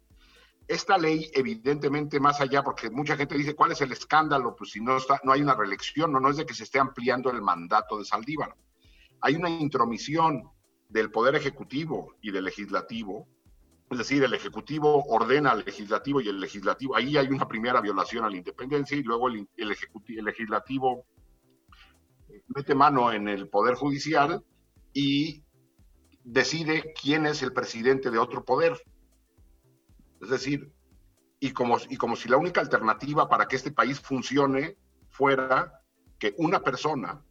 Esta 0.67 0.97
ley, 0.97 1.29
evidentemente, 1.33 2.19
más 2.19 2.41
allá, 2.41 2.61
porque 2.61 2.89
mucha 2.89 3.15
gente 3.15 3.37
dice, 3.37 3.55
¿cuál 3.55 3.71
es 3.71 3.79
el 3.79 3.91
escándalo? 3.93 4.55
Pues 4.55 4.71
si 4.71 4.81
no, 4.81 4.97
está, 4.97 5.19
no 5.23 5.31
hay 5.31 5.41
una 5.41 5.55
reelección, 5.55 6.11
no, 6.11 6.19
no 6.19 6.29
es 6.29 6.37
de 6.37 6.45
que 6.45 6.53
se 6.53 6.63
esté 6.63 6.79
ampliando 6.79 7.29
el 7.29 7.41
mandato 7.41 7.97
de 7.97 8.05
Saldívar. 8.05 8.53
Hay 9.21 9.35
una 9.35 9.49
intromisión 9.49 10.49
del 10.89 11.11
Poder 11.11 11.35
Ejecutivo 11.35 12.15
y 12.21 12.31
del 12.31 12.45
Legislativo, 12.45 13.27
es 13.89 13.97
decir, 13.97 14.23
el 14.23 14.33
Ejecutivo 14.33 15.05
ordena 15.05 15.51
al 15.51 15.63
Legislativo 15.65 16.19
y 16.19 16.27
el 16.27 16.39
Legislativo, 16.39 16.95
ahí 16.95 17.17
hay 17.17 17.27
una 17.27 17.47
primera 17.47 17.79
violación 17.79 18.25
a 18.25 18.29
la 18.29 18.37
independencia 18.37 18.97
y 18.97 19.03
luego 19.03 19.29
el, 19.29 19.47
el, 19.55 19.75
Legislativo 20.25 21.05
mete 22.47 22.75
mano 22.75 23.11
en 23.11 23.27
el 23.27 23.47
Poder 23.49 23.75
Judicial 23.75 24.43
y 24.93 25.43
decide 26.23 26.93
quién 26.99 27.25
es 27.25 27.41
el 27.41 27.53
presidente 27.53 28.11
de 28.11 28.17
otro 28.17 28.43
poder. 28.43 28.77
Es 30.21 30.29
decir, 30.29 30.73
y 31.39 31.51
como, 31.51 31.77
y 31.89 31.95
como 31.97 32.15
si 32.15 32.27
la 32.27 32.37
única 32.37 32.59
alternativa 32.59 33.29
para 33.29 33.47
que 33.47 33.55
este 33.55 33.71
país 33.71 33.99
funcione 33.99 34.77
fuera 35.09 35.71
que 36.19 36.33
una 36.37 36.61
persona 36.61 37.23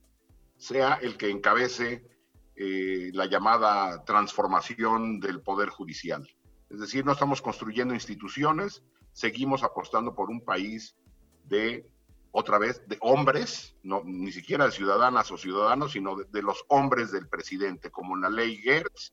sea 0.57 0.95
el 0.95 1.17
que 1.19 1.29
encabece 1.31 2.16
eh, 2.57 3.11
la 3.13 3.27
llamada 3.27 4.03
transformación 4.05 5.21
del 5.21 5.43
poder 5.43 5.69
judicial. 5.69 6.27
Es 6.71 6.81
decir, 6.81 7.05
no 7.05 7.13
estamos 7.13 7.43
construyendo 7.43 7.93
instituciones, 7.93 8.83
seguimos 9.13 9.63
apostando 9.63 10.15
por 10.15 10.31
un 10.31 10.45
país 10.45 10.97
de 11.45 11.87
otra 12.31 12.59
vez, 12.59 12.83
de 12.87 12.99
hombres, 13.01 13.77
no, 13.83 14.03
ni 14.05 14.33
siquiera 14.33 14.67
de 14.67 14.73
ciudadanas 14.73 15.31
o 15.31 15.39
ciudadanos, 15.39 15.93
sino 15.93 16.17
de, 16.17 16.43
los 16.43 16.65
hombres 16.69 17.13
del 17.13 17.29
presidente, 17.29 17.91
como 17.91 18.15
en 18.15 18.23
la 18.23 18.31
ley 18.31 18.57
Gertz 18.59 19.13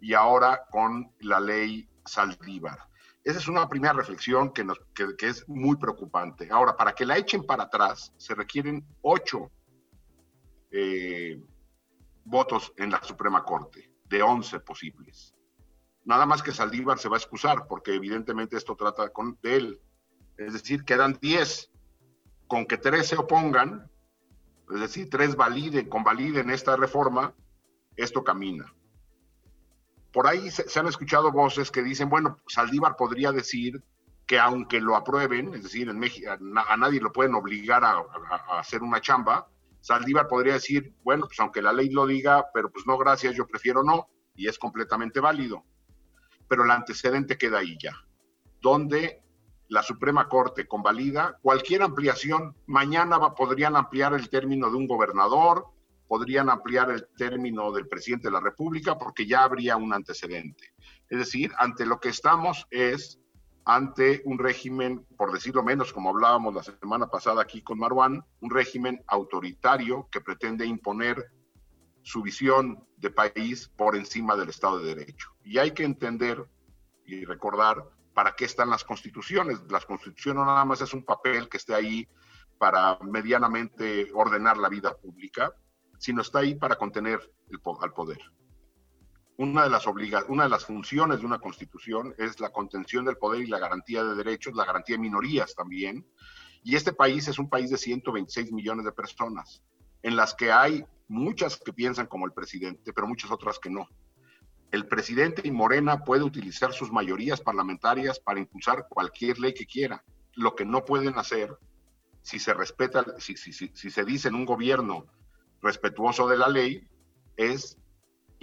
y 0.00 0.14
ahora 0.14 0.62
con 0.70 1.12
la 1.20 1.40
ley 1.40 1.88
Saldívar. 2.04 2.78
Esa 3.22 3.38
es 3.38 3.48
una 3.48 3.68
primera 3.68 3.94
reflexión 3.94 4.52
que, 4.52 4.66
es 5.20 5.48
muy 5.48 5.76
preocupante. 5.76 6.48
Ahora, 6.50 6.76
para 6.76 6.92
que 6.94 7.06
la 7.06 7.16
echen 7.16 7.44
para 7.44 7.64
atrás, 7.64 8.12
se 8.18 8.34
requieren 8.34 8.84
ocho 9.02 9.50
eh, 10.70 11.40
votos 12.24 12.72
en 12.76 12.90
la 12.90 13.02
Suprema 13.02 13.44
Corte, 13.44 13.90
de 14.04 14.22
once 14.22 14.60
posibles. 14.60 15.34
Nada 16.04 16.26
más 16.26 16.42
que 16.42 16.52
Saldívar 16.52 16.98
se 16.98 17.08
va 17.08 17.16
a 17.16 17.18
excusar, 17.18 17.66
porque 17.66 17.94
evidentemente 17.94 18.56
esto 18.56 18.76
trata 18.76 19.10
con, 19.10 19.38
de 19.42 19.56
él. 19.56 19.80
Es 20.36 20.52
decir, 20.52 20.84
quedan 20.84 21.18
diez 21.20 21.70
con 22.46 22.66
que 22.66 22.76
tres 22.76 23.08
se 23.08 23.16
opongan, 23.16 23.90
es 24.72 24.80
decir, 24.80 25.08
tres 25.08 25.36
validen, 25.36 25.88
convaliden 25.88 26.50
esta 26.50 26.76
reforma, 26.76 27.34
esto 27.96 28.22
camina. 28.24 28.72
Por 30.12 30.26
ahí 30.26 30.50
se, 30.50 30.78
han 30.78 30.86
escuchado 30.86 31.32
voces 31.32 31.70
que 31.70 31.82
dicen, 31.82 32.08
bueno, 32.08 32.38
Saldívar 32.46 32.96
podría 32.96 33.32
decir 33.32 33.82
que 34.26 34.38
aunque 34.38 34.80
lo 34.80 34.96
aprueben, 34.96 35.54
es 35.54 35.64
decir, 35.64 35.88
en 35.88 35.98
México 35.98 36.30
a, 36.30 36.76
nadie 36.76 37.00
lo 37.00 37.12
pueden 37.12 37.34
obligar 37.34 37.84
a, 37.84 38.04
hacer 38.58 38.82
una 38.82 39.00
chamba, 39.00 39.48
Saldívar 39.84 40.28
podría 40.28 40.54
decir, 40.54 40.94
bueno, 41.04 41.26
pues 41.26 41.38
aunque 41.40 41.60
la 41.60 41.70
ley 41.70 41.90
lo 41.90 42.06
diga, 42.06 42.46
pero 42.54 42.72
pues 42.72 42.86
no, 42.86 42.96
gracias, 42.96 43.34
yo 43.36 43.46
prefiero 43.46 43.82
no, 43.82 44.08
y 44.34 44.48
es 44.48 44.58
completamente 44.58 45.20
válido. 45.20 45.62
Pero 46.48 46.64
el 46.64 46.70
antecedente 46.70 47.36
queda 47.36 47.58
ahí 47.58 47.76
ya, 47.78 47.92
donde 48.62 49.22
la 49.68 49.82
Suprema 49.82 50.26
Corte 50.26 50.66
convalida 50.66 51.38
cualquier 51.42 51.82
ampliación. 51.82 52.56
Mañana 52.64 53.18
podrían 53.34 53.76
ampliar 53.76 54.14
el 54.14 54.30
término 54.30 54.70
de 54.70 54.76
un 54.76 54.86
gobernador, 54.86 55.66
podrían 56.08 56.48
ampliar 56.48 56.90
el 56.90 57.06
término 57.18 57.70
del 57.70 57.86
presidente 57.86 58.28
de 58.28 58.32
la 58.32 58.40
República 58.40 58.96
porque 58.96 59.26
ya 59.26 59.42
habría 59.42 59.76
un 59.76 59.92
antecedente. 59.92 60.72
Es 61.10 61.18
decir, 61.18 61.52
ante 61.58 61.84
lo 61.84 62.00
que 62.00 62.08
estamos 62.08 62.66
es 62.70 63.20
ante 63.64 64.22
un 64.24 64.38
régimen, 64.38 65.06
por 65.16 65.32
decirlo 65.32 65.62
menos, 65.62 65.92
como 65.92 66.10
hablábamos 66.10 66.54
la 66.54 66.62
semana 66.62 67.08
pasada 67.08 67.42
aquí 67.42 67.62
con 67.62 67.78
Marwan, 67.78 68.24
un 68.40 68.50
régimen 68.50 69.02
autoritario 69.06 70.08
que 70.10 70.20
pretende 70.20 70.66
imponer 70.66 71.24
su 72.02 72.22
visión 72.22 72.86
de 72.98 73.10
país 73.10 73.68
por 73.68 73.96
encima 73.96 74.36
del 74.36 74.50
Estado 74.50 74.78
de 74.78 74.94
Derecho. 74.94 75.30
Y 75.42 75.58
hay 75.58 75.70
que 75.70 75.84
entender 75.84 76.46
y 77.06 77.24
recordar 77.24 77.84
para 78.12 78.36
qué 78.36 78.44
están 78.44 78.68
las 78.68 78.84
constituciones. 78.84 79.60
Las 79.70 79.86
constituciones 79.86 80.40
no 80.40 80.44
nada 80.44 80.64
más 80.64 80.82
es 80.82 80.92
un 80.92 81.04
papel 81.04 81.48
que 81.48 81.56
esté 81.56 81.74
ahí 81.74 82.06
para 82.58 82.98
medianamente 83.00 84.10
ordenar 84.12 84.58
la 84.58 84.68
vida 84.68 84.94
pública, 84.96 85.52
sino 85.98 86.20
está 86.20 86.40
ahí 86.40 86.54
para 86.54 86.76
contener 86.76 87.20
al 87.80 87.92
poder. 87.92 88.20
Una 89.36 89.64
de, 89.64 89.70
las 89.70 89.86
obliga 89.86 90.24
una 90.28 90.44
de 90.44 90.48
las 90.48 90.64
funciones 90.64 91.20
de 91.20 91.26
una 91.26 91.40
constitución 91.40 92.14
es 92.18 92.38
la 92.38 92.50
contención 92.50 93.04
del 93.04 93.16
poder 93.16 93.42
y 93.42 93.48
la 93.48 93.58
garantía 93.58 94.04
de 94.04 94.14
derechos, 94.14 94.54
la 94.54 94.64
garantía 94.64 94.96
de 94.96 95.02
minorías 95.02 95.54
también. 95.54 96.06
Y 96.62 96.76
este 96.76 96.92
país 96.92 97.26
es 97.28 97.38
un 97.38 97.50
país 97.50 97.70
de 97.70 97.76
126 97.76 98.52
millones 98.52 98.84
de 98.84 98.92
personas, 98.92 99.62
en 100.02 100.16
las 100.16 100.34
que 100.34 100.52
hay 100.52 100.84
muchas 101.08 101.56
que 101.56 101.72
piensan 101.72 102.06
como 102.06 102.26
el 102.26 102.32
presidente, 102.32 102.92
pero 102.92 103.06
muchas 103.06 103.30
otras 103.30 103.58
que 103.58 103.70
no 103.70 103.88
el 104.74 104.88
presidente 104.88 105.42
y 105.44 105.52
Morena 105.52 106.04
puede 106.04 106.24
utilizar 106.24 106.72
sus 106.72 106.90
mayorías 106.90 107.40
parlamentarias 107.40 108.18
para 108.18 108.40
impulsar 108.40 108.88
cualquier 108.88 109.38
ley 109.38 109.54
que 109.54 109.66
quiera. 109.66 110.04
Lo 110.34 110.56
que 110.56 110.64
no 110.64 110.84
pueden 110.84 111.16
hacer, 111.16 111.56
si 112.22 112.40
se 112.40 112.52
respeta, 112.54 113.04
si, 113.18 113.36
se 113.36 114.04
dice 114.04 114.28
en 114.28 114.34
un 114.34 114.44
gobierno 114.44 115.06
respetuoso 115.62 116.26
de 116.26 116.38
la 116.38 116.48
ley, 116.48 116.88
es 117.36 117.78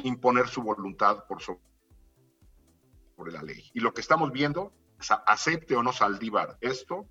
imponer 0.03 0.47
su 0.47 0.61
voluntad 0.61 1.25
por 1.27 1.41
sobre 1.41 3.31
la 3.31 3.41
ley. 3.41 3.69
Y 3.73 3.79
lo 3.79 3.93
que 3.93 4.01
estamos 4.01 4.31
viendo, 4.31 4.73
acepte 5.25 5.75
o 5.75 5.83
no 5.83 5.93
Saldívar 5.93 6.57
esto, 6.61 7.07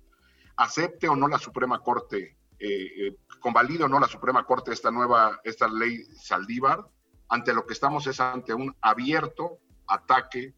acepte 0.57 1.07
o 1.07 1.15
no 1.15 1.27
la 1.27 1.39
Suprema 1.39 1.79
Corte, 1.79 2.37
eh, 2.59 3.07
eh, 3.07 3.17
o 3.43 3.87
no 3.87 3.99
la 3.99 4.07
Suprema 4.07 4.45
Corte 4.45 4.71
esta 4.71 4.91
nueva, 4.91 5.39
esta 5.43 5.67
ley 5.67 6.03
Saldívar, 6.15 6.85
ante 7.29 7.53
lo 7.53 7.65
que 7.65 7.73
estamos 7.73 8.05
es 8.07 8.19
ante 8.19 8.53
un 8.53 8.75
abierto 8.81 9.59
ataque 9.87 10.53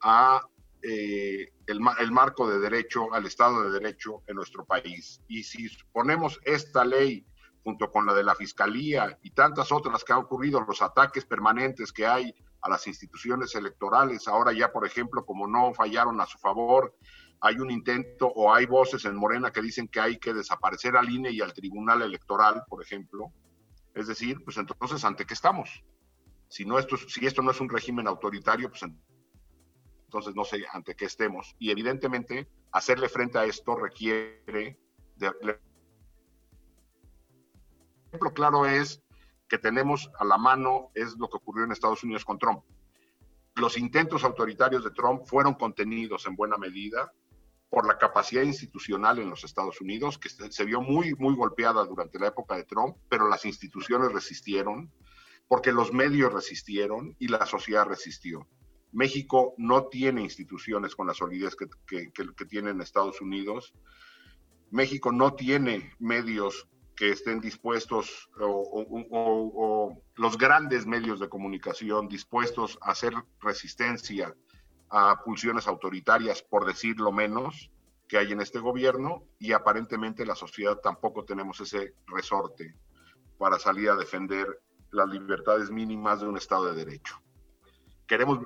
a 0.00 0.46
eh, 0.82 1.52
el, 1.66 1.80
marco 2.10 2.48
de 2.48 2.58
derecho, 2.58 3.12
al 3.14 3.26
Estado 3.26 3.64
de 3.64 3.80
Derecho 3.80 4.22
en 4.26 4.36
nuestro 4.36 4.64
país. 4.64 5.20
Y 5.28 5.42
si 5.42 5.68
ponemos 5.92 6.38
esta 6.44 6.84
ley 6.84 7.26
junto 7.64 7.90
con 7.90 8.06
la 8.06 8.14
de 8.14 8.22
la 8.22 8.34
Fiscalía 8.34 9.18
y 9.22 9.30
tantas 9.30 9.72
otras 9.72 10.04
que 10.04 10.12
han 10.12 10.20
ocurrido, 10.20 10.60
los 10.60 10.82
ataques 10.82 11.24
permanentes 11.24 11.92
que 11.92 12.06
hay 12.06 12.34
a 12.60 12.68
las 12.68 12.86
instituciones 12.86 13.54
electorales, 13.54 14.28
ahora 14.28 14.52
ya, 14.52 14.70
por 14.70 14.86
ejemplo, 14.86 15.24
como 15.24 15.46
no 15.46 15.72
fallaron 15.74 16.20
a 16.20 16.26
su 16.26 16.38
favor, 16.38 16.94
hay 17.40 17.56
un 17.58 17.70
intento 17.70 18.26
o 18.26 18.52
hay 18.54 18.66
voces 18.66 19.04
en 19.06 19.16
Morena 19.16 19.50
que 19.50 19.62
dicen 19.62 19.88
que 19.88 20.00
hay 20.00 20.18
que 20.18 20.32
desaparecer 20.32 20.96
al 20.96 21.10
INE 21.10 21.30
y 21.30 21.40
al 21.40 21.52
Tribunal 21.52 22.02
Electoral, 22.02 22.64
por 22.68 22.82
ejemplo. 22.82 23.32
Es 23.94 24.06
decir, 24.06 24.42
pues 24.44 24.56
entonces, 24.56 25.04
¿ante 25.04 25.24
qué 25.24 25.34
estamos? 25.34 25.84
Si, 26.48 26.64
no 26.64 26.78
esto, 26.78 26.96
si 26.96 27.26
esto 27.26 27.42
no 27.42 27.50
es 27.50 27.60
un 27.60 27.68
régimen 27.68 28.06
autoritario, 28.06 28.70
pues 28.70 28.82
entonces 30.04 30.34
no 30.34 30.44
sé 30.44 30.64
ante 30.72 30.94
qué 30.94 31.06
estemos. 31.06 31.56
Y 31.58 31.70
evidentemente 31.70 32.48
hacerle 32.72 33.08
frente 33.08 33.38
a 33.38 33.44
esto 33.44 33.74
requiere 33.74 34.78
de... 35.16 35.58
Ejemplo 38.14 38.32
claro 38.32 38.64
es 38.64 39.02
que 39.48 39.58
tenemos 39.58 40.08
a 40.20 40.24
la 40.24 40.38
mano 40.38 40.92
es 40.94 41.16
lo 41.18 41.28
que 41.28 41.36
ocurrió 41.36 41.64
en 41.64 41.72
Estados 41.72 42.04
Unidos 42.04 42.24
con 42.24 42.38
Trump. 42.38 42.62
Los 43.56 43.76
intentos 43.76 44.22
autoritarios 44.22 44.84
de 44.84 44.92
Trump 44.92 45.24
fueron 45.26 45.54
contenidos 45.54 46.24
en 46.28 46.36
buena 46.36 46.56
medida 46.56 47.12
por 47.68 47.88
la 47.88 47.98
capacidad 47.98 48.42
institucional 48.42 49.18
en 49.18 49.30
los 49.30 49.42
Estados 49.42 49.80
Unidos, 49.80 50.16
que 50.16 50.28
se 50.28 50.64
vio 50.64 50.80
muy, 50.80 51.16
muy 51.16 51.34
golpeada 51.34 51.84
durante 51.84 52.20
la 52.20 52.28
época 52.28 52.54
de 52.54 52.62
Trump, 52.62 52.96
pero 53.08 53.28
las 53.28 53.44
instituciones 53.44 54.12
resistieron 54.12 54.92
porque 55.48 55.72
los 55.72 55.92
medios 55.92 56.32
resistieron 56.32 57.16
y 57.18 57.26
la 57.26 57.44
sociedad 57.46 57.84
resistió. 57.84 58.46
México 58.92 59.54
no 59.58 59.88
tiene 59.88 60.22
instituciones 60.22 60.94
con 60.94 61.08
la 61.08 61.14
solidez 61.14 61.56
que, 61.56 61.66
que, 62.12 62.44
tienen 62.44 62.80
Estados 62.80 63.20
Unidos. 63.20 63.74
México 64.70 65.10
no 65.10 65.34
tiene 65.34 65.94
medios 65.98 66.68
que 66.96 67.10
estén 67.10 67.40
dispuestos 67.40 68.30
o, 68.40 70.00
los 70.16 70.38
grandes 70.38 70.86
medios 70.86 71.18
de 71.20 71.28
comunicación 71.28 72.08
dispuestos 72.08 72.78
a 72.82 72.92
hacer 72.92 73.14
resistencia 73.40 74.34
a 74.90 75.22
pulsiones 75.24 75.66
autoritarias, 75.66 76.42
por 76.42 76.66
decirlo 76.66 77.10
menos, 77.10 77.70
que 78.06 78.18
hay 78.18 78.32
en 78.32 78.40
este 78.40 78.60
gobierno 78.60 79.24
y 79.38 79.52
aparentemente 79.52 80.26
la 80.26 80.36
sociedad 80.36 80.78
tampoco 80.80 81.24
tenemos 81.24 81.60
ese 81.60 81.94
resorte 82.06 82.76
para 83.38 83.58
salir 83.58 83.90
a 83.90 83.96
defender 83.96 84.46
las 84.92 85.08
libertades 85.08 85.70
mínimas 85.70 86.20
de 86.20 86.28
un 86.28 86.36
Estado 86.36 86.66
de 86.66 86.84
Derecho. 86.84 87.16
Queremos 88.06 88.38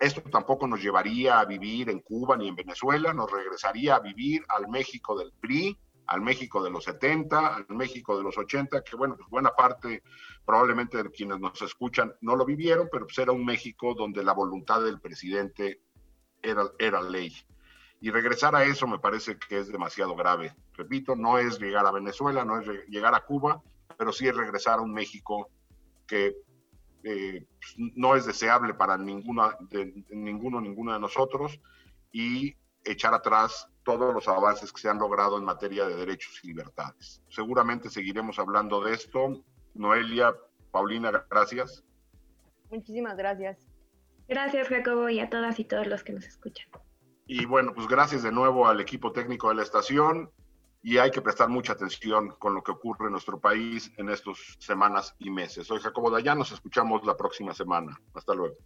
esto 0.00 0.20
tampoco 0.22 0.66
nos 0.66 0.82
llevaría 0.82 1.38
a 1.38 1.44
vivir 1.44 1.88
en 1.88 2.00
Cuba 2.00 2.36
ni 2.36 2.48
en 2.48 2.56
Venezuela, 2.56 3.14
nos 3.14 3.30
regresaría 3.30 3.94
a 3.94 4.00
vivir 4.00 4.44
al 4.48 4.68
México 4.68 5.16
del 5.16 5.32
PRI, 5.40 5.78
al 6.06 6.20
México 6.20 6.62
de 6.62 6.70
los 6.70 6.84
70, 6.84 7.56
al 7.56 7.66
México 7.68 8.16
de 8.16 8.22
los 8.22 8.36
80, 8.36 8.82
que 8.82 8.96
bueno, 8.96 9.16
pues 9.16 9.28
buena 9.28 9.50
parte 9.50 10.02
probablemente 10.44 11.02
de 11.02 11.10
quienes 11.10 11.40
nos 11.40 11.60
escuchan 11.62 12.14
no 12.20 12.36
lo 12.36 12.44
vivieron, 12.44 12.88
pero 12.90 13.06
pues 13.06 13.18
era 13.18 13.32
un 13.32 13.44
México 13.44 13.94
donde 13.94 14.22
la 14.22 14.32
voluntad 14.32 14.82
del 14.82 15.00
presidente 15.00 15.80
era, 16.42 16.64
era 16.78 17.02
ley. 17.02 17.32
Y 18.00 18.10
regresar 18.10 18.54
a 18.54 18.64
eso 18.64 18.86
me 18.86 18.98
parece 18.98 19.38
que 19.38 19.58
es 19.58 19.68
demasiado 19.72 20.14
grave. 20.14 20.54
Repito, 20.74 21.16
no 21.16 21.38
es 21.38 21.58
llegar 21.58 21.86
a 21.86 21.92
Venezuela, 21.92 22.44
no 22.44 22.60
es 22.60 22.68
llegar 22.88 23.14
a 23.14 23.24
Cuba, 23.24 23.62
pero 23.96 24.12
sí 24.12 24.28
es 24.28 24.36
regresar 24.36 24.78
a 24.78 24.82
un 24.82 24.92
México 24.92 25.48
que 26.06 26.36
eh, 27.04 27.46
pues, 27.60 27.74
no 27.96 28.16
es 28.16 28.26
deseable 28.26 28.74
para 28.74 28.96
ninguna 28.96 29.56
de, 29.70 30.04
ninguno, 30.10 30.60
ninguna 30.60 30.94
de 30.94 31.00
nosotros 31.00 31.60
y 32.12 32.56
echar 32.84 33.14
atrás 33.14 33.68
todos 33.84 34.12
los 34.14 34.26
avances 34.28 34.72
que 34.72 34.80
se 34.80 34.88
han 34.88 34.98
logrado 34.98 35.38
en 35.38 35.44
materia 35.44 35.86
de 35.86 35.96
derechos 35.96 36.40
y 36.42 36.48
libertades. 36.48 37.22
Seguramente 37.28 37.90
seguiremos 37.90 38.38
hablando 38.38 38.82
de 38.82 38.94
esto. 38.94 39.42
Noelia, 39.74 40.34
Paulina, 40.70 41.26
gracias. 41.30 41.84
Muchísimas 42.70 43.16
gracias. 43.16 43.58
Gracias, 44.26 44.68
Jacobo, 44.68 45.08
y 45.08 45.20
a 45.20 45.28
todas 45.28 45.60
y 45.60 45.64
todos 45.64 45.86
los 45.86 46.02
que 46.02 46.12
nos 46.12 46.24
escuchan. 46.24 46.66
Y 47.26 47.46
bueno, 47.46 47.72
pues 47.74 47.86
gracias 47.86 48.22
de 48.22 48.32
nuevo 48.32 48.66
al 48.66 48.80
equipo 48.80 49.12
técnico 49.12 49.48
de 49.48 49.56
la 49.56 49.62
estación 49.62 50.30
y 50.82 50.98
hay 50.98 51.10
que 51.10 51.22
prestar 51.22 51.48
mucha 51.48 51.72
atención 51.72 52.30
con 52.38 52.54
lo 52.54 52.62
que 52.62 52.72
ocurre 52.72 53.06
en 53.06 53.12
nuestro 53.12 53.40
país 53.40 53.90
en 53.96 54.10
estas 54.10 54.36
semanas 54.58 55.14
y 55.18 55.30
meses. 55.30 55.66
Soy 55.66 55.80
Jacobo 55.80 56.10
Dayan, 56.10 56.38
nos 56.38 56.52
escuchamos 56.52 57.04
la 57.06 57.16
próxima 57.16 57.54
semana. 57.54 57.98
Hasta 58.14 58.34
luego. 58.34 58.56